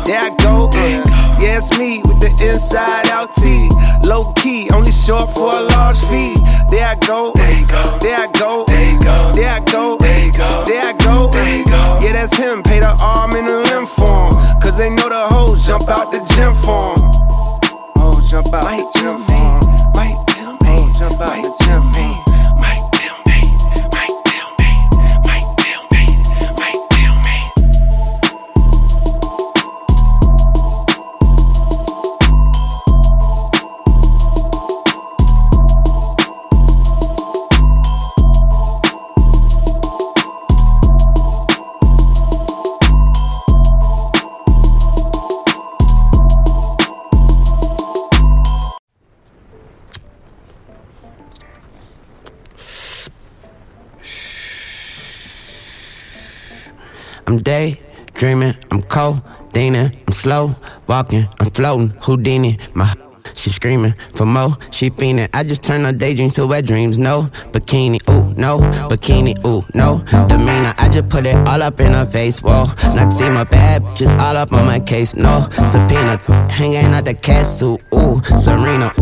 [0.06, 0.70] There I go.
[0.74, 1.02] Uh,
[1.40, 3.68] yeah, it's me with the inside out T.
[4.08, 6.34] Low key, only short for a large fee.
[6.70, 7.32] There I go.
[7.34, 7.98] There I go.
[8.00, 8.64] There I go.
[8.66, 11.30] There I go.
[12.02, 12.62] Yeah, that's him.
[12.62, 14.60] Pay the arm and the limb for him.
[14.60, 17.10] Cause they know the hoes jump out the gym for him.
[17.96, 19.92] Oh, jump out the gym for him.
[19.94, 20.16] Might
[20.66, 22.29] oh, jump out the gym for him.
[57.50, 57.80] Day
[58.14, 59.22] dreaming, I'm cold,
[59.52, 60.54] Dana, I'm slow,
[60.86, 62.94] walking, I'm floating, Houdini, my
[63.34, 65.28] she screaming for more, she fiending.
[65.32, 66.98] I just turn her daydreams to wet dreams.
[66.98, 70.74] No bikini, ooh, no bikini, ooh, no demeanor.
[70.78, 72.40] I just put it all up in her face.
[72.42, 75.14] Whoa, not see my bad bitches all up on my case.
[75.16, 76.18] No subpoena,
[76.50, 77.80] hanging out the castle.
[77.94, 78.92] Ooh, Serena,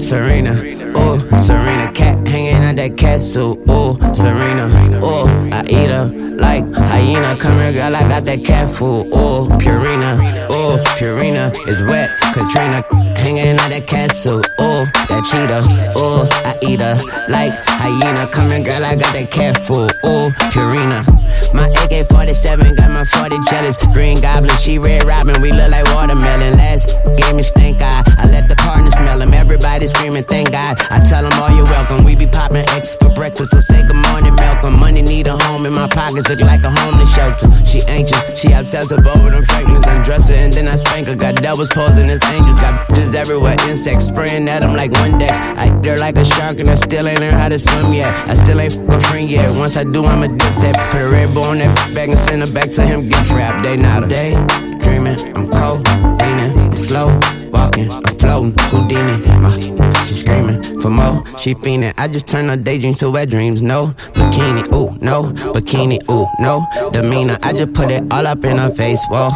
[0.00, 0.52] Serena,
[0.96, 1.92] ooh, Serena.
[1.92, 3.58] Cat hanging out that castle.
[3.70, 4.66] Ooh, Serena,
[5.02, 7.36] ooh, I eat her like hyena.
[7.36, 9.06] Come here, girl, I got that cat food.
[9.06, 10.18] Ooh, Purina,
[10.52, 12.10] ooh, Purina is wet.
[12.32, 12.82] Katrina
[13.16, 14.42] hanging out that castle.
[14.60, 15.64] Ooh, that cheetah.
[15.98, 16.98] Ooh, I eat her
[17.28, 18.28] like hyena.
[18.58, 19.90] Here, girl, I got that cat food.
[20.04, 21.06] Ooh, Purina.
[21.54, 23.76] My AK 47 got my 40 jealous.
[23.92, 25.40] Green Goblin, she Red Robin.
[25.40, 26.58] We look like watermelon.
[26.58, 28.02] Last gave me stink eye.
[28.18, 29.32] I let the partner smell him.
[29.32, 30.76] Everybody screaming, thank God.
[30.90, 32.04] I tell them all you're welcome.
[32.04, 33.50] We be popping X for breakfast.
[33.50, 34.78] So say good morning, Malcolm.
[34.78, 36.28] Money need a home in my pockets.
[36.28, 37.48] Look like a homeless shelter.
[37.64, 38.38] She anxious.
[38.38, 39.86] She obsessive over them fragments.
[39.86, 41.14] Undress her and then I spank her.
[41.14, 42.60] Got devils posing as angels.
[42.60, 43.56] Got bitches everywhere.
[43.68, 45.34] Insects spraying at them like Windex.
[45.56, 48.12] I eat her like a shark and I still ain't learned how to swim yet.
[48.28, 49.56] I still ain't a friend yet.
[49.58, 50.74] Once I do, I'm a dipset.
[50.90, 53.08] Put a red bull on that bag and send her back to him.
[53.08, 53.62] Gift wrap.
[53.64, 54.32] They not a day.
[54.80, 55.18] Dreaming.
[55.36, 55.86] I'm cold.
[56.20, 56.76] Leaning.
[56.76, 57.37] Slow.
[57.52, 57.90] Walking.
[57.92, 58.54] I'm floating.
[58.70, 59.16] Houdini.
[59.42, 59.58] My
[60.06, 61.24] she screaming for more.
[61.38, 61.94] She fiending.
[61.98, 63.62] I just turn her daydreams to wet dreams.
[63.62, 64.62] No bikini.
[64.74, 65.98] Ooh, no bikini.
[66.10, 67.38] Ooh, no demeanor.
[67.42, 69.00] I just put it all up in her face.
[69.08, 69.30] Whoa,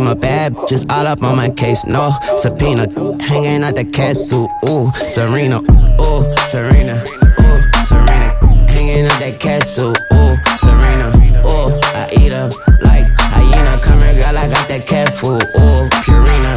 [0.00, 1.84] my bad bitches all up on my case.
[1.86, 2.88] No subpoena.
[3.22, 4.48] Hanging out the castle.
[4.64, 5.60] Ooh, Serena.
[5.60, 7.02] Ooh, Serena.
[7.40, 8.30] Ooh, Serena.
[8.68, 9.94] Hanging out that castle.
[10.12, 11.08] Ooh, Serena.
[11.46, 12.50] Ooh, I eat her
[12.82, 13.78] like hyena.
[13.80, 14.38] Come here, girl.
[14.38, 15.42] I got that cat food.
[15.56, 16.53] Ooh, Purina.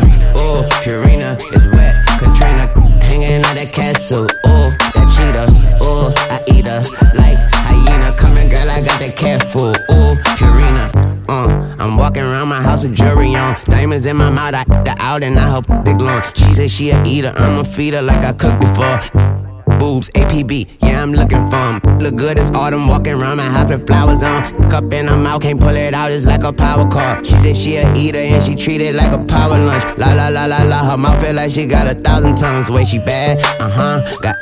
[0.58, 1.93] Ooh, Purina is wet.
[2.18, 2.66] Katrina
[2.99, 4.24] hanging out that castle.
[4.24, 5.86] Ooh, that cheetah.
[5.86, 6.82] Ooh, I eat her
[7.14, 8.12] like hyena.
[8.47, 8.72] Here, girl.
[8.72, 9.78] I got that cat food.
[9.91, 11.30] Ooh, Purina.
[11.30, 13.55] Uh, I'm walking around my house with jewelry on.
[13.66, 16.24] Diamonds in my mouth, I the out and I hope dick long.
[16.34, 19.37] She said she a eater, I'm a feeder like I cooked before.
[19.80, 21.99] Boobs, APB, yeah, I'm looking for 'em.
[21.99, 24.69] Look good as autumn, walking around my house with flowers on.
[24.69, 27.23] Cup in her mouth, can't pull it out, it's like a power car.
[27.23, 29.84] She said she a eater and she treat it like a power lunch.
[29.97, 32.69] La la la la la, her mouth feel like she got a thousand tongues.
[32.69, 34.36] Way she bad, uh huh, got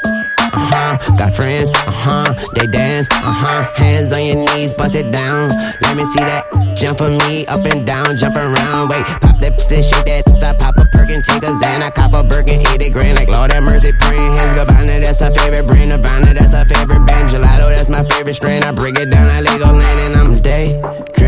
[0.53, 1.15] uh huh.
[1.17, 2.33] Got friends, uh huh.
[2.55, 3.63] They dance, uh huh.
[3.75, 5.49] Hands on your knees, bust it down.
[5.81, 6.45] Let me see that.
[6.77, 8.89] Jump for me, up and down, jump around.
[8.89, 10.05] Wait, pop that shake
[10.39, 10.59] that.
[10.59, 11.81] Pop and take a Xan.
[11.81, 13.15] I cop a Birkin, 80 grand.
[13.17, 14.57] Like Lord have mercy, praying hands.
[14.57, 15.89] Gabbana, that's her favorite brand.
[15.91, 17.29] Nirvana, that's her favorite band.
[17.29, 18.63] Gelato, that's my favorite strain.
[18.63, 21.24] I break it down, I Lego land, and I'm daydreaming.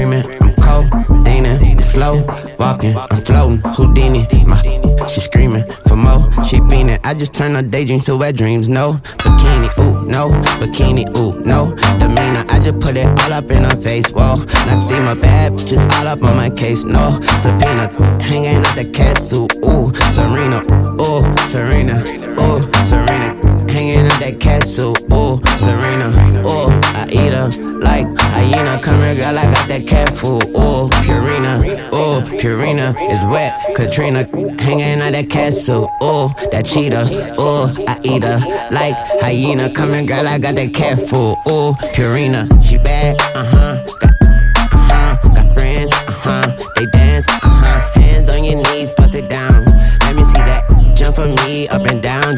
[1.97, 2.23] Slow
[2.59, 3.57] walking, I'm floating.
[3.73, 4.61] Houdini, my
[5.07, 6.29] she screaming for more.
[6.43, 6.99] She fiending.
[7.03, 8.69] I just turn her daydreams to wet dreams.
[8.69, 10.29] No bikini, ooh, no
[10.59, 12.45] bikini, ooh, no demeanor.
[12.49, 14.11] I just put it all up in her face.
[14.11, 16.83] Whoa, not see my bad bitches all up on my case.
[16.83, 17.89] No subpoena,
[18.21, 19.47] hanging out the castle.
[19.65, 20.61] Ooh, Serena,
[21.01, 21.97] ooh, Serena,
[22.45, 23.33] ooh, Serena,
[23.73, 24.93] hanging out that castle.
[25.68, 26.07] Serena,
[26.47, 27.49] ooh, I eat her
[27.80, 28.80] like hyena.
[28.82, 30.41] Come here, girl, I got that cat food.
[30.55, 31.59] Ooh, Purina,
[31.91, 33.76] ooh, Purina is wet.
[33.76, 34.24] Katrina
[34.61, 35.91] hanging out that castle.
[35.99, 37.36] Oh, that cheetah.
[37.38, 38.39] Oh, I eat her
[38.72, 39.70] like hyena.
[39.70, 41.36] Come here, girl, I got that cat food.
[41.49, 43.20] Ooh, Purina, she bad.
[43.36, 43.86] Uh huh.
[43.99, 44.11] Got,
[44.72, 45.18] uh huh.
[45.36, 45.91] Got friends.
[45.91, 46.57] Uh huh.
[46.78, 47.28] They dance.
[47.28, 47.99] Uh huh.
[47.99, 49.65] Hands on your knees, bust it down.
[49.65, 50.63] Let me see that.
[50.95, 52.36] Jump for me, up and down,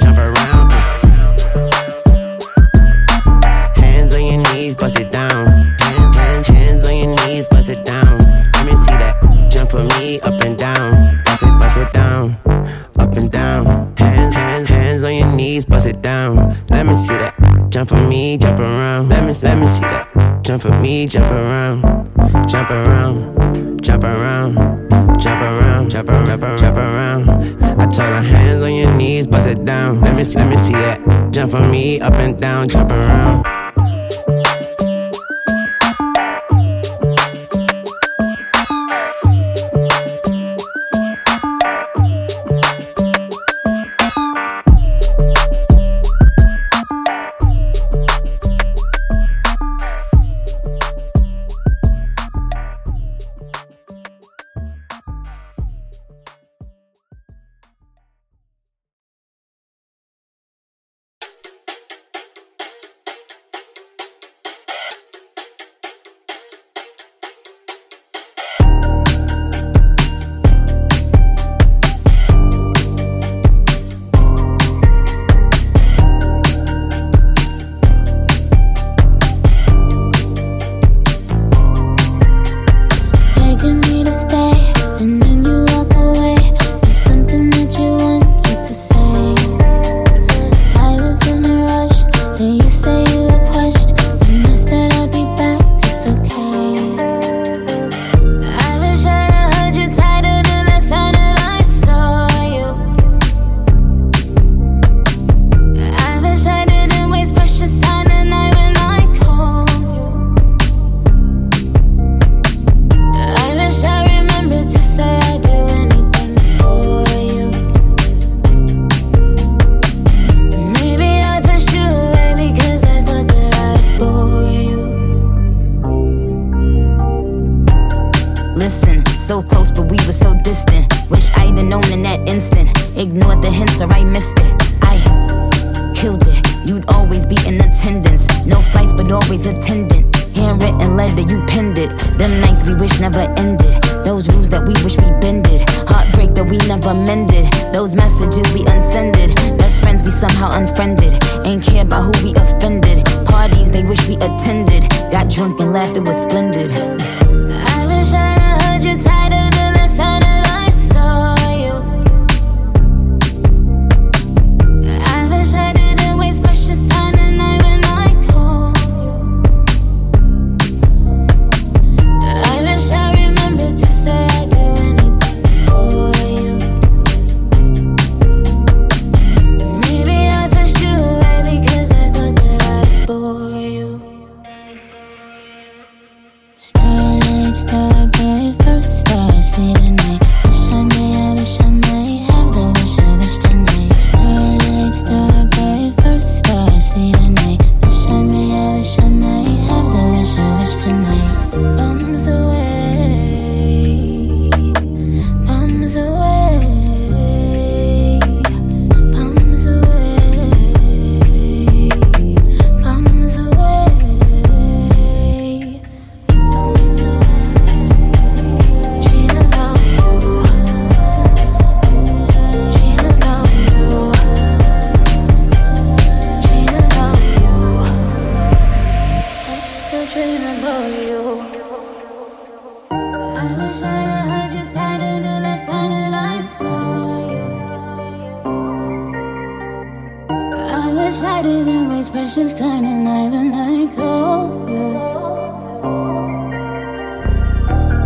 [20.50, 21.84] Jump for me, jump around.
[22.50, 23.84] Jump around.
[23.84, 24.56] Jump around.
[25.20, 27.30] Jump around, jump around, jump around, jump around.
[27.80, 30.02] I told her hands on your knees, bust it down.
[30.02, 31.30] Let me, let me see that.
[31.30, 33.59] Jump for me, up and down, jump around.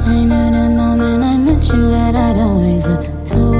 [0.06, 3.53] I knew the moment I met you that I'd always adore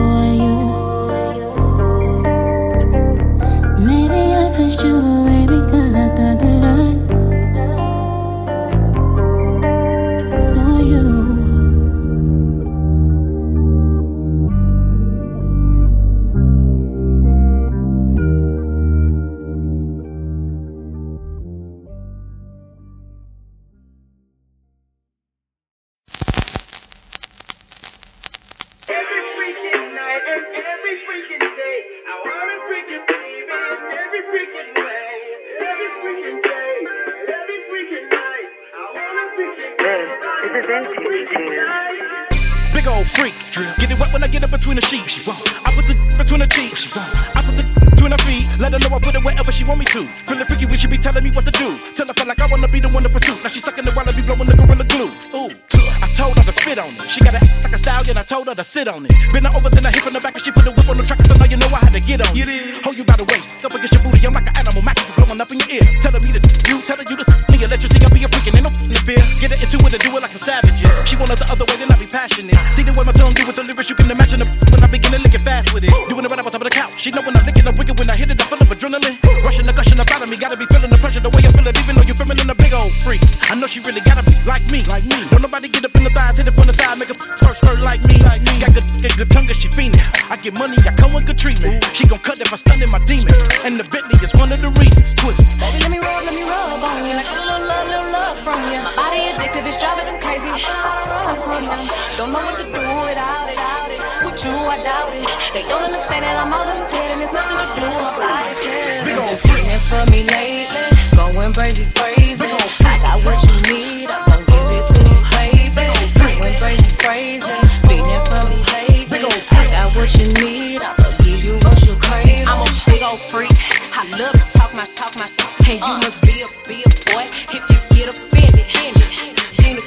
[58.64, 59.12] sit on it.
[59.34, 59.70] Her over,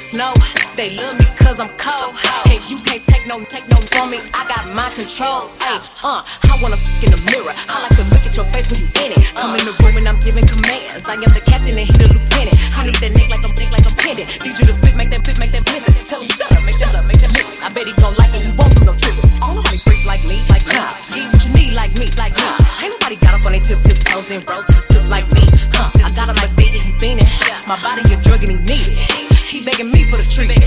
[0.07, 0.31] Snow,
[0.79, 2.15] they love me cause I'm cold.
[2.47, 4.23] Hey, you can't take no take no from me.
[4.31, 5.51] I got my control.
[5.59, 7.51] Hey, uh, I wanna f in the mirror.
[7.67, 9.35] I like to look at your face when you in it.
[9.35, 11.11] Come in the room and I'm giving commands.
[11.11, 12.55] I am the captain and he the lieutenant.
[12.79, 13.97] I need that neck like I'm neck like I'm.
[14.07, 15.91] Need you to spit, make them fit, make them listen.
[16.07, 17.59] Tell him shut up, make shut up, make them listen.
[17.59, 19.27] I bet he gon' like it, he won't do no tripping.
[19.43, 20.87] I don't know how freaks like me, like nah.
[21.11, 22.47] Get what you need, like me, like me.
[22.79, 25.43] Ain't nobody got up on their tip tip toes and roll to tip like me.
[25.75, 26.07] Huh.
[26.07, 27.27] I got him like beat it, he fiendin'.
[27.67, 29.36] My body a drug and he need it.
[29.57, 30.61] He begging me for the treatment.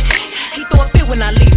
[0.51, 1.55] He throw a fit when I leave.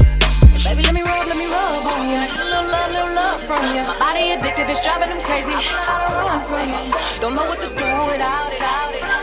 [0.62, 2.30] Baby, let me rub, let me rub on ya.
[2.30, 3.82] Like a little love, little love from you.
[3.82, 5.50] My body addicted, it's driving him crazy.
[5.50, 6.94] Run from you.
[7.18, 8.62] Don't know what to do without it.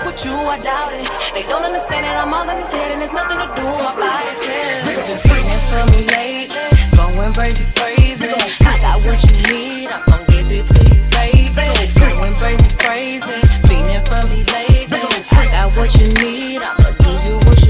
[0.03, 1.07] With you, I doubt it.
[1.39, 4.27] They don't understand it, I'm all in his head, and there's nothing to do about
[4.27, 4.43] it.
[4.43, 6.51] Been it for me lately,
[6.99, 8.27] going crazy, crazy.
[8.67, 11.63] I got what you need, I'm gonna give it to you, baby.
[11.95, 13.39] Going crazy, crazy.
[13.71, 14.99] It for me lately.
[14.99, 17.00] I got what you need, give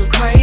[0.08, 0.39] what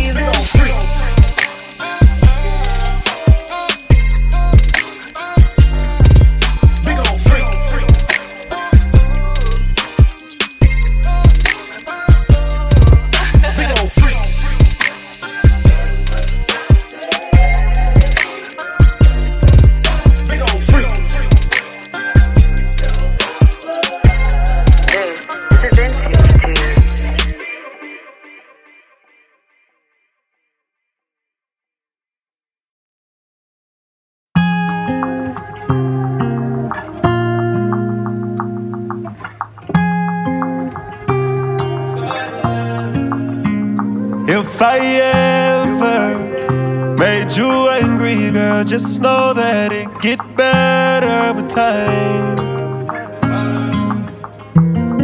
[48.99, 52.37] know that it get better with time.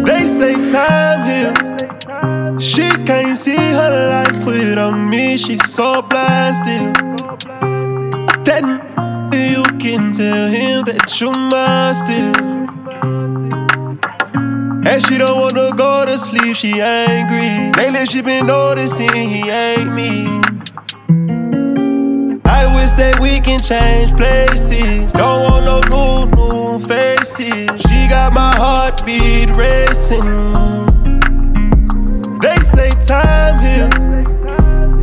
[0.04, 2.64] They say time heals.
[2.64, 5.38] She can't see her life without me.
[5.38, 6.96] She's so blasted.
[8.46, 8.82] Then
[9.34, 12.54] you can tell him that you mine still.
[14.86, 17.72] And she don't wanna go to sleep, she angry.
[17.78, 20.53] Lately she been noticing he ain't me.
[22.84, 25.14] Wish that we can change places.
[25.14, 27.80] Don't want no new, new faces.
[27.80, 30.20] She got my heartbeat racing.
[32.44, 34.04] They say time heals.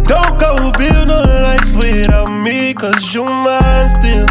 [0.05, 4.28] Don't go build no life without me, cause you mine still.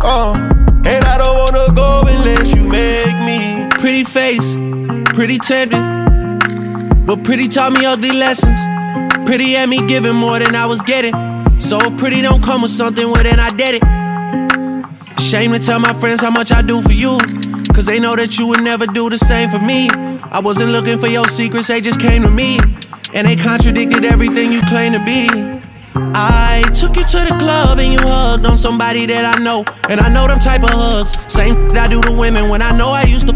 [0.00, 0.32] Uh,
[0.88, 3.68] and I don't wanna go unless you make me.
[3.78, 4.56] Pretty face,
[5.12, 5.84] pretty tempting.
[7.04, 8.58] But pretty taught me ugly lessons.
[9.26, 11.33] Pretty had me giving more than I was getting.
[11.58, 15.20] So pretty don't come with something, well then I did it.
[15.20, 17.18] Shame to tell my friends how much I do for you.
[17.74, 19.88] Cause they know that you would never do the same for me.
[20.30, 22.58] I wasn't looking for your secrets, they just came to me.
[23.14, 25.28] And they contradicted everything you claim to be.
[25.96, 29.64] I took you to the club and you hugged on somebody that I know.
[29.88, 31.18] And I know them type of hugs.
[31.32, 33.34] Same that I do to women when I know I used to.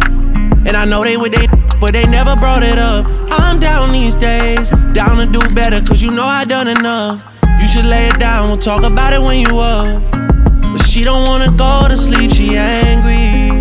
[0.67, 1.47] And I know they would they,
[1.81, 3.07] but they never brought it up.
[3.31, 7.38] I'm down these days, down to do better, cause you know I done enough.
[7.69, 10.03] You should lay it down, we'll talk about it when you up.
[10.13, 13.53] But she don't wanna go to sleep, she angry.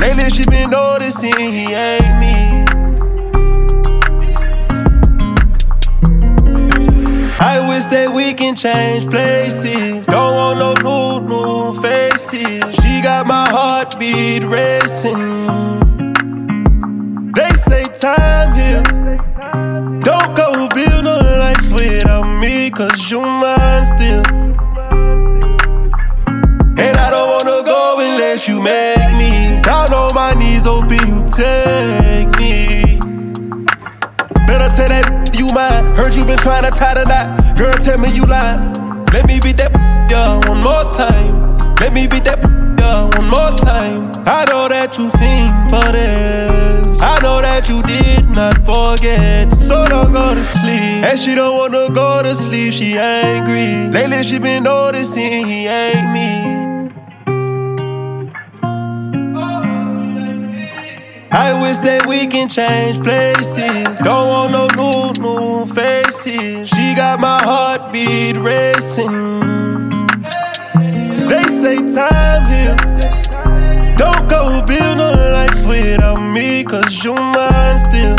[0.00, 2.64] Lately she been noticing he ain't me.
[7.38, 10.04] I wish that we can change places.
[10.08, 12.74] Don't want no new, new faces.
[12.74, 15.22] She got my heartbeat racing.
[17.34, 18.98] They say time heals.
[20.02, 20.95] Don't go build
[22.76, 24.22] cause you mine still.
[26.76, 29.62] And I don't wanna go unless you make me.
[29.62, 32.98] Down on my knees, hoping you take me.
[34.46, 35.96] Better tell that you mine.
[35.96, 37.56] Heard you been trying to tie the knot.
[37.56, 38.74] Girl, tell me you lying.
[39.14, 39.72] Let me beat that
[40.10, 41.74] yeah one more time.
[41.76, 42.40] Let me beat that
[42.78, 44.12] yeah one more time.
[44.26, 46.75] I know that you think for this.
[47.00, 49.52] I know that you did not forget.
[49.52, 51.04] So don't go to sleep.
[51.04, 52.72] And she don't wanna go to sleep.
[52.72, 53.88] She angry.
[53.92, 56.56] Lately she been noticing he ain't me.
[61.32, 64.00] I wish that we can change places.
[64.00, 66.68] Don't want no new, new faces.
[66.68, 69.12] She got my heartbeat racing.
[71.28, 72.94] They say time heals.
[73.98, 78.16] Don't go build no life without me, cause you mine still.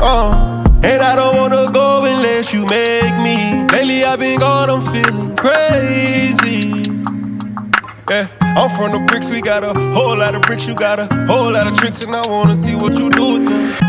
[0.00, 3.66] Uh, and I don't wanna go unless you make me.
[3.72, 6.68] Lately I've been gone, I'm feeling crazy.
[8.08, 11.08] Yeah, I'm from the bricks, we got a whole lot of bricks, you got a
[11.26, 13.87] whole lot of tricks, and I wanna see what you do with them.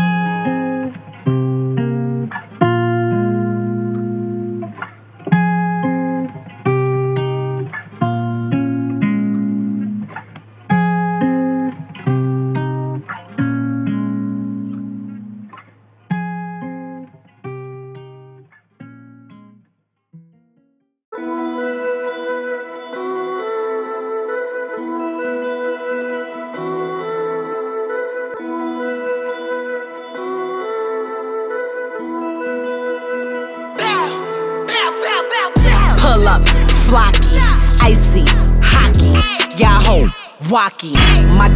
[40.50, 40.90] Wacky,
[41.38, 41.46] my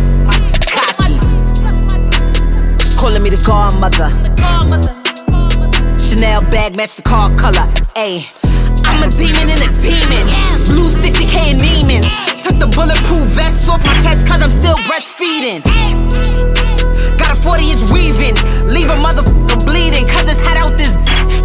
[0.70, 1.18] cocky.
[2.96, 4.06] Calling me the godmother.
[5.98, 7.66] Chanel bag match the car color.
[7.98, 8.30] Ayy,
[8.86, 10.30] I'm a demon in a demon.
[10.70, 12.06] Blue 60k in Neiman's.
[12.40, 15.66] Took the bulletproof vest off my chest cause I'm still breastfeeding.
[17.18, 18.36] Got a 40 inch weaving.
[18.70, 20.94] Leave a motherfucker bleeding cause it's hot out this.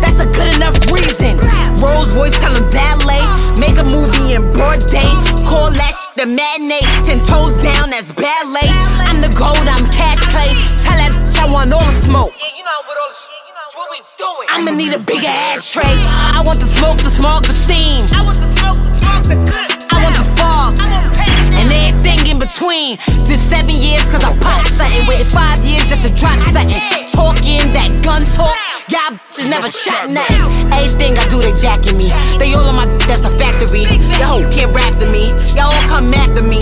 [0.01, 1.37] That's a good enough reason.
[1.79, 3.23] Rolls Royce, tell him valet.
[3.59, 5.11] Make a movie in broad day.
[5.47, 6.83] Call that shit the matinee.
[7.03, 8.69] Ten toes down, that's ballet.
[9.07, 10.51] I'm the gold, I'm Cassius Clay.
[10.79, 12.33] Tell that bitch I want all the smoke.
[12.35, 13.39] Yeah, you know what all the shit.
[13.75, 14.47] What we doing?
[14.49, 15.83] I'ma need a bigger ashtray.
[15.87, 18.01] I want the smoke, the smog, the steam.
[18.11, 19.69] I want the smoke, the smoke, the good.
[19.93, 20.75] I want the fog.
[20.83, 21.55] I want paint.
[21.55, 22.97] And everything in between.
[23.23, 25.07] Did seven years cause I popped something.
[25.07, 26.81] Waited five years just to drop something.
[27.13, 28.68] Talking that gun talk.
[28.89, 30.65] Y'all bitches never shot nothing.
[30.73, 32.09] Everything I do, they jacking me.
[32.39, 33.85] They all on my that's a factory.
[34.17, 35.29] Y'all can't rap to me.
[35.53, 36.57] Y'all all come after me.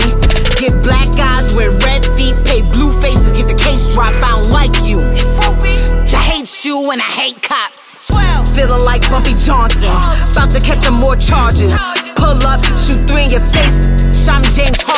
[0.60, 4.20] Get black eyes, wear red feet, pay blue faces, get the case dropped.
[4.22, 5.00] I don't like you.
[5.00, 8.10] I hate you and I hate cops.
[8.54, 9.88] Feeling like Bumpy Johnson.
[9.88, 11.72] About to catch some more charges.
[12.16, 13.80] Pull up, shoot three in your face.
[14.28, 14.97] I'm James Harden.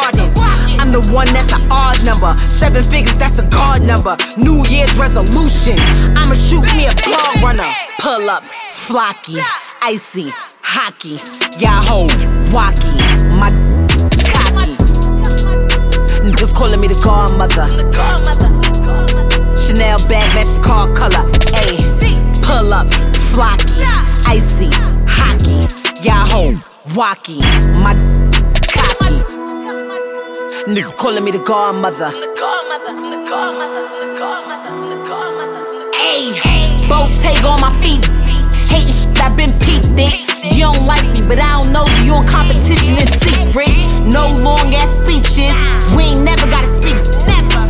[1.13, 2.39] One that's an odd number.
[2.49, 4.17] Seven figures, that's a card number.
[4.39, 5.75] New Year's resolution.
[6.17, 7.69] I'ma shoot me a blog runner.
[7.99, 9.43] Pull up, flocky,
[9.83, 10.33] icy,
[10.63, 11.19] hockey,
[11.59, 12.07] Yahoo,
[12.55, 12.95] wacky,
[13.41, 13.51] my
[14.31, 14.77] cocky.
[16.23, 17.67] Niggas calling me the godmother.
[19.59, 21.29] Chanel bag match the car color.
[21.59, 22.87] Ayy, pull up,
[23.33, 23.83] flocky,
[24.29, 24.71] icy,
[25.09, 25.59] hockey,
[26.05, 26.57] Yahoo,
[26.95, 27.41] wacky,
[27.83, 28.20] my.
[30.67, 32.11] Nigga calling me the godmother.
[35.97, 38.05] Ayy, bow tag on my feet.
[38.69, 40.55] Hate I've been peeped it.
[40.55, 42.13] You don't like me, but I don't know you.
[42.13, 43.73] You in competition in secret.
[44.05, 45.57] No long ass speeches.
[45.97, 46.99] We ain't never gotta speak.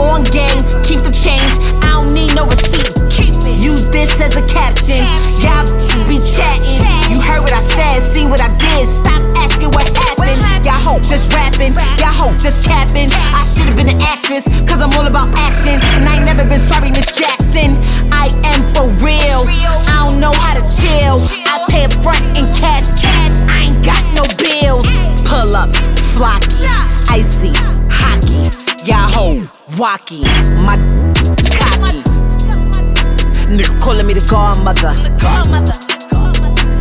[0.00, 1.52] On gang, keep the change.
[1.84, 3.19] I don't need no receipt.
[3.48, 5.04] Use this as a caption.
[5.40, 6.80] Y'all just be chatting.
[7.12, 8.88] You heard what I said, see what I did.
[8.88, 10.40] Stop asking what happened.
[10.64, 11.74] Y'all hope just rapping.
[12.00, 13.10] Y'all hope just capping.
[13.12, 15.76] I should've been an actress, cause I'm all about action.
[15.96, 17.76] And I ain't never been sorry, Miss Jackson.
[18.12, 19.44] I am for real.
[19.88, 21.20] I don't know how to chill.
[21.46, 22.84] I pay up front in cash.
[23.00, 23.34] Cash.
[23.50, 24.86] I ain't got no bills.
[25.24, 25.70] Pull up,
[26.12, 26.66] flocky,
[27.08, 27.52] icy,
[27.88, 28.44] hockey.
[28.84, 29.46] Yahoo,
[29.78, 30.24] wacky,
[30.64, 30.76] my
[31.58, 32.09] cocky.
[33.50, 34.94] Nigga calling me the godmother.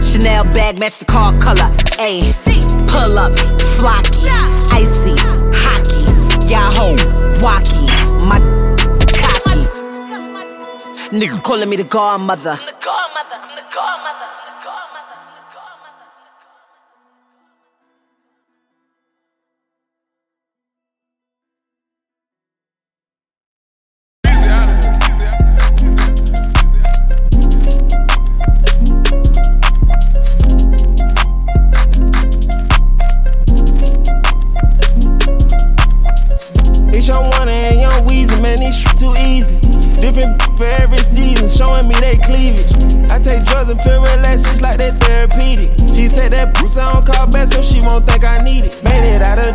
[0.04, 1.72] Chanel bag match the car color.
[1.98, 2.32] Ayy,
[2.88, 3.34] pull up,
[3.74, 4.30] flocky,
[4.72, 5.16] icy,
[5.52, 6.06] hockey.
[6.48, 6.96] Yahoo,
[7.42, 7.88] wacky,
[8.30, 8.40] my
[9.18, 9.66] cocky.
[11.10, 12.60] Nigga calling me the godmother.
[12.62, 12.72] It's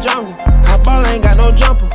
[0.04, 0.36] jungle,
[0.68, 1.88] I ball ain't got no jumper.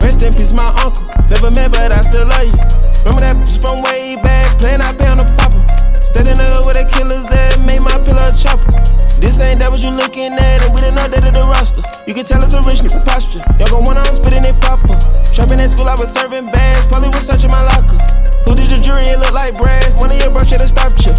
[0.00, 1.02] Rest in peace, my uncle.
[1.26, 2.54] Never met, but I still love you.
[3.02, 5.58] Remember that bitch from way back, playing I pay on the popper.
[6.06, 8.70] Stayed in the hood where the killers at, made my pillow a chopper.
[9.18, 11.82] This ain't that what you looking at, and we didn't update the roster.
[12.06, 13.42] You can tell it's a rich nigga posture.
[13.58, 14.94] Y'all gon' wanna spitting they proper.
[15.34, 17.98] Trapping at school, I was serving bags, probably was searching my locker.
[18.46, 19.04] Who did your jury?
[19.04, 20.00] It look like brass.
[20.00, 21.12] One of your bro should've stopped you.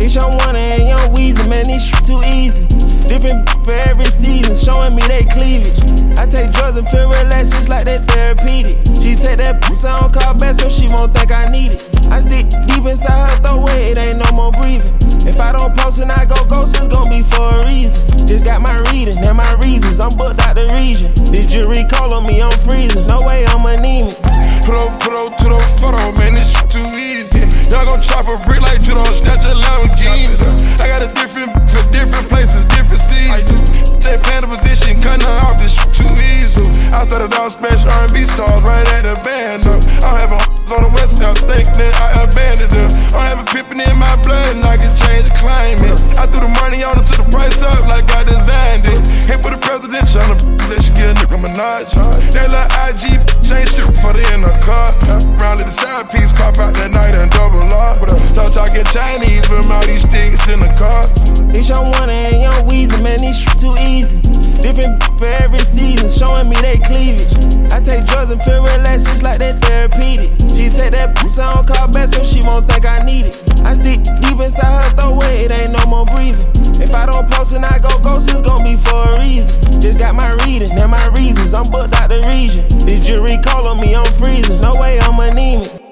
[0.00, 2.66] It's young one and young Weezy, man, this shit too easy.
[3.06, 5.78] Different for every season, showing me they cleavage.
[6.18, 8.78] I take drugs and feel relaxed, it's like that therapeutic.
[9.00, 11.82] She take that pussy on call back so she won't think I need it.
[12.10, 14.92] I stick deep inside her throat where it ain't no more breathing.
[15.24, 18.02] If I don't post and I go ghost, it's gon' be for a reason.
[18.26, 21.12] Just got my reading and my reasons, I'm booked out the region.
[21.30, 23.06] Did you recall on me, I'm freezing.
[23.06, 24.16] No way I'm anemic.
[24.64, 27.43] Put up, put up to the photo, man, this shit too easy.
[27.74, 30.30] Y'all gon' chop a brick like judo, snatch a Lamborghini.
[30.78, 33.90] I got a different, for different places, different seasons.
[33.98, 36.06] Take panda position, cutting her off, this shit too
[36.38, 36.62] easy.
[36.94, 39.66] I started off smash R&B stars right at the band.
[39.66, 39.82] Up.
[40.06, 40.38] I'm having
[40.70, 42.86] on the west side, think that I abandoned them.
[43.10, 45.98] I'm having pippin' in my blood and I can change the climate.
[46.14, 49.02] I threw the money on it to the price up like I designed it.
[49.26, 51.90] Hit with a presidential on the let you get a nigga Minaj.
[52.32, 54.94] That little IG change shit for the in the car.
[55.42, 58.08] Round the side piece pop out that night and double Lord.
[58.34, 61.06] Talk uh, talking Chinese, but all these sticks in the car.
[61.54, 64.18] It's your one and young Weezy, man, these shit too easy.
[64.58, 67.30] Different for every season, showing me they cleavage.
[67.70, 70.34] I take drugs and feel relaxed, it's like that therapeutic.
[70.50, 73.36] She take that pussy, I don't call back, so she won't think I need it.
[73.62, 76.50] I stick deep inside her throat, it ain't no more breathing.
[76.82, 79.54] If I don't post and I go ghost, it's gonna be for a reason.
[79.80, 82.66] Just got my reading and my reasons, I'm booked out the region.
[82.82, 84.60] This jury calling me, I'm freezing.
[84.60, 85.83] No way I'm anemic.